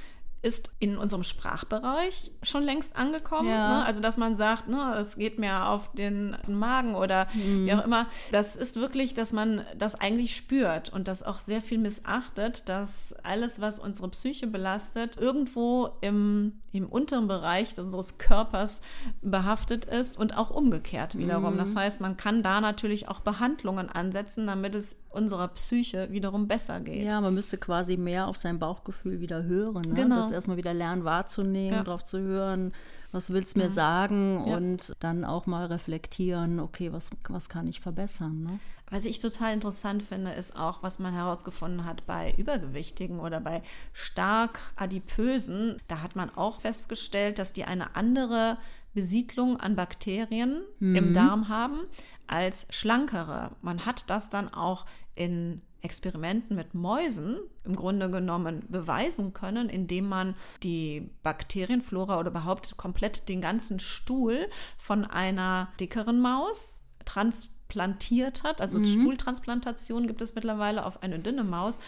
ist 0.44 0.70
in 0.78 0.98
unserem 0.98 1.22
Sprachbereich 1.22 2.30
schon 2.42 2.62
längst 2.62 2.96
angekommen. 2.96 3.48
Ja. 3.48 3.68
Ne? 3.68 3.84
Also, 3.86 4.02
dass 4.02 4.16
man 4.18 4.36
sagt, 4.36 4.68
ne, 4.68 4.94
es 5.00 5.16
geht 5.16 5.38
mir 5.38 5.66
auf 5.68 5.92
den, 5.92 6.34
auf 6.34 6.42
den 6.46 6.54
Magen 6.56 6.94
oder 6.94 7.26
Mhm. 7.34 7.66
wie 7.66 7.72
auch 7.72 7.84
immer. 7.84 8.06
Das 8.32 8.54
ist 8.54 8.76
wirklich, 8.76 9.14
dass 9.14 9.32
man 9.32 9.62
das 9.78 9.94
eigentlich 9.94 10.36
spürt 10.36 10.92
und 10.92 11.08
das 11.08 11.22
auch 11.22 11.38
sehr 11.40 11.62
viel 11.62 11.78
missachtet, 11.78 12.68
dass 12.68 13.14
alles, 13.22 13.60
was 13.60 13.78
unsere 13.78 14.08
Psyche 14.08 14.46
belastet, 14.46 15.16
irgendwo 15.16 15.90
im, 16.02 16.52
im 16.72 16.86
unteren 16.88 17.26
Bereich 17.26 17.78
unseres 17.78 18.18
Körpers 18.18 18.80
behaftet 19.22 19.86
ist 19.86 20.18
und 20.18 20.36
auch 20.36 20.50
umgekehrt 20.50 21.16
wiederum. 21.16 21.54
Mhm. 21.54 21.58
Das 21.58 21.74
heißt, 21.74 22.00
man 22.00 22.16
kann 22.16 22.42
da 22.42 22.60
natürlich 22.60 23.08
auch 23.08 23.20
Behandlungen 23.20 23.88
ansetzen, 23.88 24.46
damit 24.46 24.74
es 24.74 24.96
unserer 25.10 25.48
Psyche 25.48 26.10
wiederum 26.10 26.48
besser 26.48 26.80
geht. 26.80 27.04
Ja, 27.04 27.20
man 27.20 27.34
müsste 27.34 27.56
quasi 27.56 27.96
mehr 27.96 28.26
auf 28.26 28.36
sein 28.36 28.58
Bauchgefühl 28.58 29.20
wieder 29.20 29.44
hören. 29.44 29.82
Ne? 29.86 29.94
Genau. 29.94 30.16
Das 30.16 30.30
erstmal 30.34 30.56
wieder 30.56 30.74
lernen 30.74 31.04
wahrzunehmen, 31.04 31.78
Ja. 31.78 31.82
drauf 31.84 32.04
zu 32.04 32.18
hören, 32.18 32.72
was 33.12 33.30
willst 33.30 33.54
du 33.54 33.60
mir 33.60 33.70
sagen 33.70 34.44
Ja. 34.46 34.56
und 34.56 34.94
dann 35.00 35.24
auch 35.24 35.46
mal 35.46 35.66
reflektieren, 35.66 36.58
okay, 36.60 36.92
was, 36.92 37.10
was 37.28 37.48
kann 37.48 37.66
ich 37.66 37.80
verbessern. 37.80 38.42
Ne? 38.42 38.58
Was 38.90 39.04
ich 39.06 39.20
total 39.20 39.54
interessant 39.54 40.02
finde, 40.02 40.32
ist 40.32 40.56
auch, 40.56 40.82
was 40.82 40.98
man 40.98 41.14
herausgefunden 41.14 41.84
hat 41.84 42.06
bei 42.06 42.34
Übergewichtigen 42.36 43.18
oder 43.20 43.40
bei 43.40 43.62
stark 43.92 44.58
adipösen. 44.76 45.80
Da 45.88 46.00
hat 46.02 46.16
man 46.16 46.30
auch 46.36 46.60
festgestellt, 46.60 47.38
dass 47.38 47.52
die 47.52 47.64
eine 47.64 47.96
andere 47.96 48.58
Besiedlung 48.94 49.58
an 49.58 49.74
Bakterien 49.74 50.62
im 50.78 51.12
Darm 51.14 51.48
haben 51.48 51.80
als 52.26 52.66
schlankere. 52.70 53.52
Man 53.62 53.86
hat 53.86 54.08
das 54.10 54.30
dann 54.30 54.52
auch 54.52 54.86
in 55.14 55.62
Experimenten 55.84 56.56
mit 56.56 56.74
Mäusen 56.74 57.38
im 57.64 57.76
Grunde 57.76 58.10
genommen 58.10 58.64
beweisen 58.68 59.34
können, 59.34 59.68
indem 59.68 60.08
man 60.08 60.34
die 60.62 61.10
Bakterienflora 61.22 62.18
oder 62.18 62.30
überhaupt 62.30 62.76
komplett 62.78 63.28
den 63.28 63.42
ganzen 63.42 63.78
Stuhl 63.78 64.48
von 64.78 65.04
einer 65.04 65.68
dickeren 65.78 66.20
Maus 66.20 66.82
transplantiert 67.04 68.42
hat. 68.42 68.62
Also 68.62 68.82
Stuhltransplantation 68.82 70.06
gibt 70.06 70.22
es 70.22 70.34
mittlerweile 70.34 70.86
auf 70.86 71.02
eine 71.02 71.18
dünne 71.18 71.44
Maus. 71.44 71.78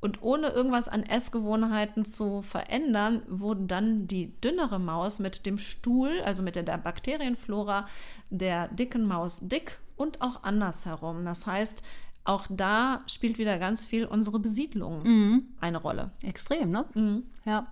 Und 0.00 0.22
ohne 0.22 0.48
irgendwas 0.48 0.88
an 0.88 1.02
Essgewohnheiten 1.02 2.04
zu 2.04 2.42
verändern, 2.42 3.22
wurde 3.28 3.64
dann 3.64 4.06
die 4.06 4.38
dünnere 4.42 4.78
Maus 4.78 5.18
mit 5.18 5.46
dem 5.46 5.56
Stuhl, 5.56 6.20
also 6.22 6.42
mit 6.42 6.54
der, 6.54 6.64
der 6.64 6.76
Bakterienflora 6.76 7.86
der 8.28 8.68
dicken 8.68 9.06
Maus 9.06 9.40
dick 9.42 9.78
und 9.96 10.22
auch 10.22 10.42
andersherum. 10.42 11.24
Das 11.24 11.46
heißt, 11.46 11.82
auch 12.24 12.46
da 12.50 13.02
spielt 13.06 13.38
wieder 13.38 13.58
ganz 13.58 13.84
viel 13.84 14.04
unsere 14.04 14.38
Besiedlung 14.38 15.44
eine 15.60 15.78
Rolle. 15.78 16.10
Extrem, 16.22 16.70
ne? 16.70 17.22
Ja. 17.44 17.68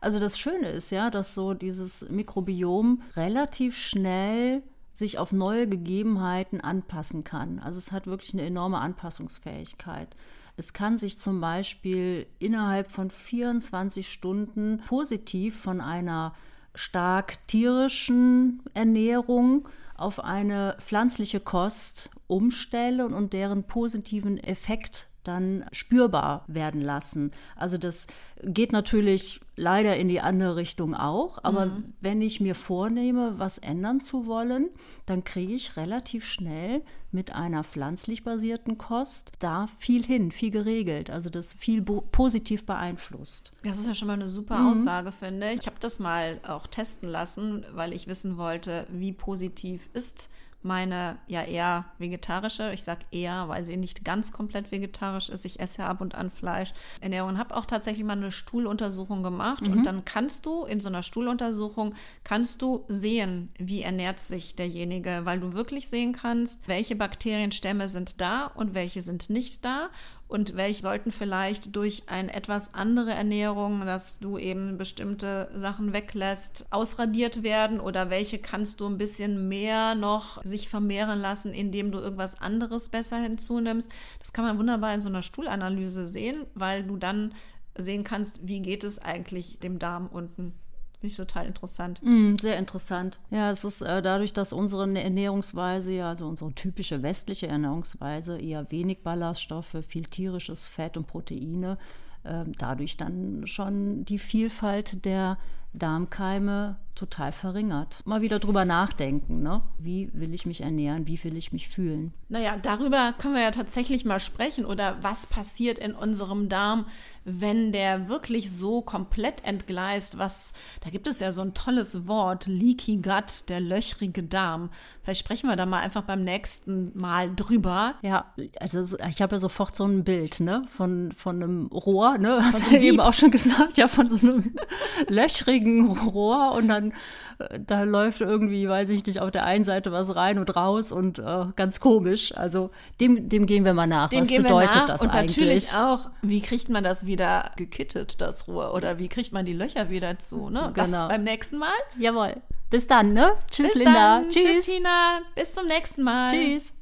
Also 0.00 0.18
das 0.20 0.38
Schöne 0.38 0.68
ist 0.68 0.90
ja, 0.90 1.10
dass 1.10 1.34
so 1.34 1.54
dieses 1.54 2.08
Mikrobiom 2.08 3.02
relativ 3.16 3.76
schnell 3.76 4.62
sich 4.92 5.18
auf 5.18 5.32
neue 5.32 5.68
Gegebenheiten 5.68 6.60
anpassen 6.60 7.24
kann. 7.24 7.58
Also 7.58 7.78
es 7.78 7.92
hat 7.92 8.06
wirklich 8.06 8.32
eine 8.32 8.42
enorme 8.42 8.78
Anpassungsfähigkeit. 8.78 10.14
Es 10.56 10.72
kann 10.72 10.98
sich 10.98 11.18
zum 11.18 11.40
Beispiel 11.40 12.26
innerhalb 12.38 12.90
von 12.90 13.10
24 13.10 14.10
Stunden 14.10 14.80
positiv 14.86 15.60
von 15.60 15.80
einer 15.80 16.34
stark 16.74 17.44
tierischen 17.48 18.62
Ernährung 18.72 19.68
auf 19.96 20.20
eine 20.22 20.76
pflanzliche 20.80 21.40
Kost 21.40 22.10
umstellen 22.26 23.12
und 23.12 23.32
deren 23.32 23.64
positiven 23.64 24.38
Effekt 24.38 25.08
dann 25.24 25.64
spürbar 25.72 26.44
werden 26.46 26.80
lassen. 26.80 27.32
Also 27.56 27.78
das 27.78 28.06
geht 28.42 28.72
natürlich 28.72 29.40
leider 29.56 29.96
in 29.96 30.08
die 30.08 30.20
andere 30.20 30.56
Richtung 30.56 30.94
auch, 30.94 31.38
aber 31.42 31.66
mhm. 31.66 31.94
wenn 32.00 32.20
ich 32.20 32.40
mir 32.40 32.54
vornehme, 32.54 33.38
was 33.38 33.58
ändern 33.58 34.00
zu 34.00 34.26
wollen, 34.26 34.68
dann 35.06 35.24
kriege 35.24 35.52
ich 35.52 35.76
relativ 35.76 36.24
schnell 36.24 36.82
mit 37.12 37.34
einer 37.34 37.62
pflanzlich 37.62 38.24
basierten 38.24 38.76
Kost 38.78 39.32
da 39.38 39.68
viel 39.78 40.04
hin, 40.04 40.32
viel 40.32 40.50
geregelt, 40.50 41.10
also 41.10 41.30
das 41.30 41.52
viel 41.52 41.82
positiv 41.82 42.66
beeinflusst. 42.66 43.52
Das 43.62 43.78
ist 43.78 43.86
ja 43.86 43.94
schon 43.94 44.08
mal 44.08 44.14
eine 44.14 44.28
super 44.28 44.58
mhm. 44.58 44.72
Aussage, 44.72 45.12
finde 45.12 45.50
ich. 45.50 45.60
Ich 45.60 45.66
habe 45.66 45.76
das 45.78 46.00
mal 46.00 46.40
auch 46.46 46.66
testen 46.66 47.08
lassen, 47.08 47.64
weil 47.72 47.92
ich 47.92 48.08
wissen 48.08 48.36
wollte, 48.36 48.86
wie 48.90 49.12
positiv 49.12 49.88
ist 49.92 50.28
meine 50.64 51.18
ja 51.26 51.42
eher 51.42 51.84
vegetarische, 51.98 52.72
ich 52.72 52.82
sage 52.82 53.06
eher, 53.10 53.48
weil 53.48 53.64
sie 53.64 53.76
nicht 53.76 54.04
ganz 54.04 54.32
komplett 54.32 54.72
vegetarisch 54.72 55.28
ist. 55.28 55.44
Ich 55.44 55.60
esse 55.60 55.82
ja 55.82 55.88
ab 55.88 56.00
und 56.00 56.14
an 56.14 56.30
Fleisch. 56.30 56.72
Ernährung 57.00 57.38
habe 57.38 57.56
auch 57.56 57.66
tatsächlich 57.66 58.04
mal 58.04 58.16
eine 58.16 58.32
Stuhluntersuchung 58.32 59.22
gemacht 59.22 59.66
mhm. 59.66 59.74
und 59.74 59.86
dann 59.86 60.04
kannst 60.04 60.46
du 60.46 60.64
in 60.64 60.80
so 60.80 60.88
einer 60.88 61.02
Stuhluntersuchung 61.02 61.94
kannst 62.24 62.62
du 62.62 62.84
sehen, 62.88 63.50
wie 63.58 63.82
ernährt 63.82 64.20
sich 64.20 64.56
derjenige, 64.56 65.20
weil 65.24 65.40
du 65.40 65.52
wirklich 65.52 65.88
sehen 65.88 66.12
kannst, 66.12 66.66
welche 66.66 66.96
Bakterienstämme 66.96 67.88
sind 67.88 68.20
da 68.20 68.46
und 68.46 68.74
welche 68.74 69.02
sind 69.02 69.30
nicht 69.30 69.64
da 69.64 69.90
und 70.26 70.56
welche 70.56 70.82
sollten 70.82 71.12
vielleicht 71.12 71.76
durch 71.76 72.04
eine 72.06 72.32
etwas 72.32 72.74
andere 72.74 73.12
Ernährung, 73.12 73.82
dass 73.82 74.18
du 74.18 74.38
eben 74.38 74.78
bestimmte 74.78 75.50
Sachen 75.54 75.92
weglässt, 75.92 76.66
ausradiert 76.70 77.42
werden 77.42 77.78
oder 77.78 78.10
welche 78.10 78.38
kannst 78.38 78.80
du 78.80 78.86
ein 78.86 78.98
bisschen 78.98 79.48
mehr 79.48 79.94
noch 79.94 80.42
sich 80.44 80.68
vermehren 80.68 81.18
lassen, 81.18 81.52
indem 81.52 81.92
du 81.92 81.98
irgendwas 81.98 82.40
anderes 82.40 82.88
besser 82.88 83.18
hinzunimmst. 83.18 83.92
Das 84.18 84.32
kann 84.32 84.44
man 84.44 84.58
wunderbar 84.58 84.94
in 84.94 85.00
so 85.00 85.08
einer 85.08 85.22
Stuhlanalyse 85.22 86.06
sehen, 86.06 86.46
weil 86.54 86.84
du 86.84 86.96
dann 86.96 87.34
sehen 87.76 88.04
kannst, 88.04 88.46
wie 88.46 88.60
geht 88.60 88.84
es 88.84 88.98
eigentlich 88.98 89.58
dem 89.58 89.78
Darm 89.78 90.06
unten. 90.06 90.54
Finde 91.00 91.06
ich 91.06 91.16
total 91.16 91.46
interessant. 91.46 92.00
Mm, 92.02 92.36
sehr 92.36 92.56
interessant. 92.56 93.20
Ja, 93.30 93.50
es 93.50 93.64
ist 93.64 93.82
äh, 93.82 94.00
dadurch, 94.00 94.32
dass 94.32 94.52
unsere 94.52 94.82
Ernährungsweise, 94.98 95.92
ja, 95.92 96.08
also 96.08 96.26
unsere 96.26 96.52
typische 96.54 97.02
westliche 97.02 97.46
Ernährungsweise, 97.46 98.38
eher 98.38 98.70
wenig 98.70 99.02
Ballaststoffe, 99.02 99.76
viel 99.86 100.04
tierisches 100.04 100.66
Fett 100.66 100.96
und 100.96 101.06
Proteine, 101.06 101.78
äh, 102.22 102.44
dadurch 102.58 102.96
dann 102.96 103.46
schon 103.46 104.04
die 104.04 104.18
Vielfalt 104.18 105.04
der 105.04 105.38
Darmkeime 105.74 106.76
total 106.94 107.32
verringert. 107.32 108.02
Mal 108.04 108.20
wieder 108.20 108.38
drüber 108.38 108.64
nachdenken, 108.64 109.42
ne? 109.42 109.62
Wie 109.78 110.10
will 110.12 110.32
ich 110.32 110.46
mich 110.46 110.60
ernähren? 110.60 111.06
Wie 111.06 111.22
will 111.24 111.36
ich 111.36 111.52
mich 111.52 111.68
fühlen? 111.68 112.12
Naja, 112.28 112.56
darüber 112.60 113.12
können 113.18 113.34
wir 113.34 113.42
ja 113.42 113.50
tatsächlich 113.50 114.04
mal 114.04 114.20
sprechen. 114.20 114.64
Oder 114.64 114.98
was 115.02 115.26
passiert 115.26 115.78
in 115.78 115.94
unserem 115.94 116.48
Darm, 116.48 116.86
wenn 117.24 117.72
der 117.72 118.08
wirklich 118.08 118.52
so 118.52 118.80
komplett 118.80 119.44
entgleist? 119.44 120.18
Was, 120.18 120.52
da 120.82 120.90
gibt 120.90 121.06
es 121.06 121.20
ja 121.20 121.32
so 121.32 121.42
ein 121.42 121.54
tolles 121.54 122.06
Wort, 122.06 122.46
Leaky 122.46 122.96
Gut, 122.96 123.48
der 123.48 123.60
löchrige 123.60 124.22
Darm. 124.22 124.70
Vielleicht 125.02 125.20
sprechen 125.20 125.48
wir 125.48 125.56
da 125.56 125.66
mal 125.66 125.80
einfach 125.80 126.02
beim 126.02 126.22
nächsten 126.22 126.96
Mal 126.96 127.34
drüber. 127.34 127.94
Ja, 128.02 128.32
also 128.60 128.96
ich 129.08 129.20
habe 129.20 129.34
ja 129.34 129.40
sofort 129.40 129.74
so 129.76 129.84
ein 129.84 130.04
Bild, 130.04 130.40
ne? 130.40 130.64
Von, 130.68 131.12
von 131.12 131.42
einem 131.42 131.66
Rohr, 131.66 132.18
ne? 132.18 132.44
Hast 132.44 132.66
du 132.66 132.76
eben 132.78 133.00
auch 133.00 133.14
schon 133.14 133.30
gesagt, 133.30 133.78
ja, 133.78 133.88
von 133.88 134.08
so 134.08 134.18
einem 134.18 134.54
löchrigen 135.08 135.63
Rohr 135.90 136.52
und 136.56 136.68
dann 136.68 136.92
äh, 137.38 137.58
da 137.64 137.82
läuft 137.84 138.20
irgendwie, 138.20 138.68
weiß 138.68 138.90
ich 138.90 139.04
nicht, 139.06 139.20
auf 139.20 139.30
der 139.30 139.44
einen 139.44 139.64
Seite 139.64 139.92
was 139.92 140.14
rein 140.14 140.38
und 140.38 140.54
raus 140.54 140.92
und 140.92 141.18
äh, 141.18 141.46
ganz 141.56 141.80
komisch. 141.80 142.34
Also 142.36 142.70
dem, 143.00 143.28
dem 143.28 143.46
gehen 143.46 143.64
wir 143.64 143.74
mal 143.74 143.86
nach. 143.86 144.08
Dem 144.08 144.20
was 144.22 144.28
gehen 144.28 144.42
bedeutet 144.42 144.74
wir 144.74 144.80
nach 144.80 144.86
das 144.86 145.02
und 145.02 145.10
eigentlich? 145.10 145.36
natürlich 145.36 145.74
auch, 145.74 146.10
wie 146.22 146.40
kriegt 146.40 146.68
man 146.68 146.84
das 146.84 147.06
wieder 147.06 147.50
gekittet, 147.56 148.20
das 148.20 148.46
Rohr? 148.48 148.74
Oder 148.74 148.98
wie 148.98 149.08
kriegt 149.08 149.32
man 149.32 149.44
die 149.44 149.52
Löcher 149.54 149.90
wieder 149.90 150.18
zu? 150.18 150.48
Ne? 150.50 150.72
Das 150.74 150.90
Genau. 150.90 151.08
beim 151.08 151.22
nächsten 151.24 151.58
Mal. 151.58 151.68
Jawohl. 151.98 152.36
Bis 152.70 152.86
dann, 152.86 153.12
ne? 153.12 153.32
Tschüss, 153.50 153.72
Bis 153.72 153.84
Linda. 153.84 153.92
dann. 154.20 154.30
Tschüss. 154.30 154.42
Tschüss, 154.42 154.66
Tina. 154.66 155.18
Bis 155.34 155.54
zum 155.54 155.66
nächsten 155.66 156.02
Mal. 156.02 156.30
Tschüss. 156.30 156.72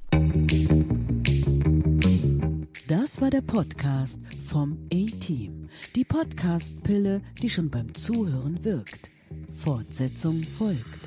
Das 2.88 3.20
war 3.20 3.30
der 3.30 3.40
Podcast 3.42 4.18
vom 4.46 4.78
A-Team. 4.92 5.61
Die 5.94 6.04
Podcast-Pille, 6.04 7.20
die 7.40 7.50
schon 7.50 7.70
beim 7.70 7.94
Zuhören 7.94 8.64
wirkt. 8.64 9.10
Fortsetzung 9.52 10.42
folgt. 10.42 11.00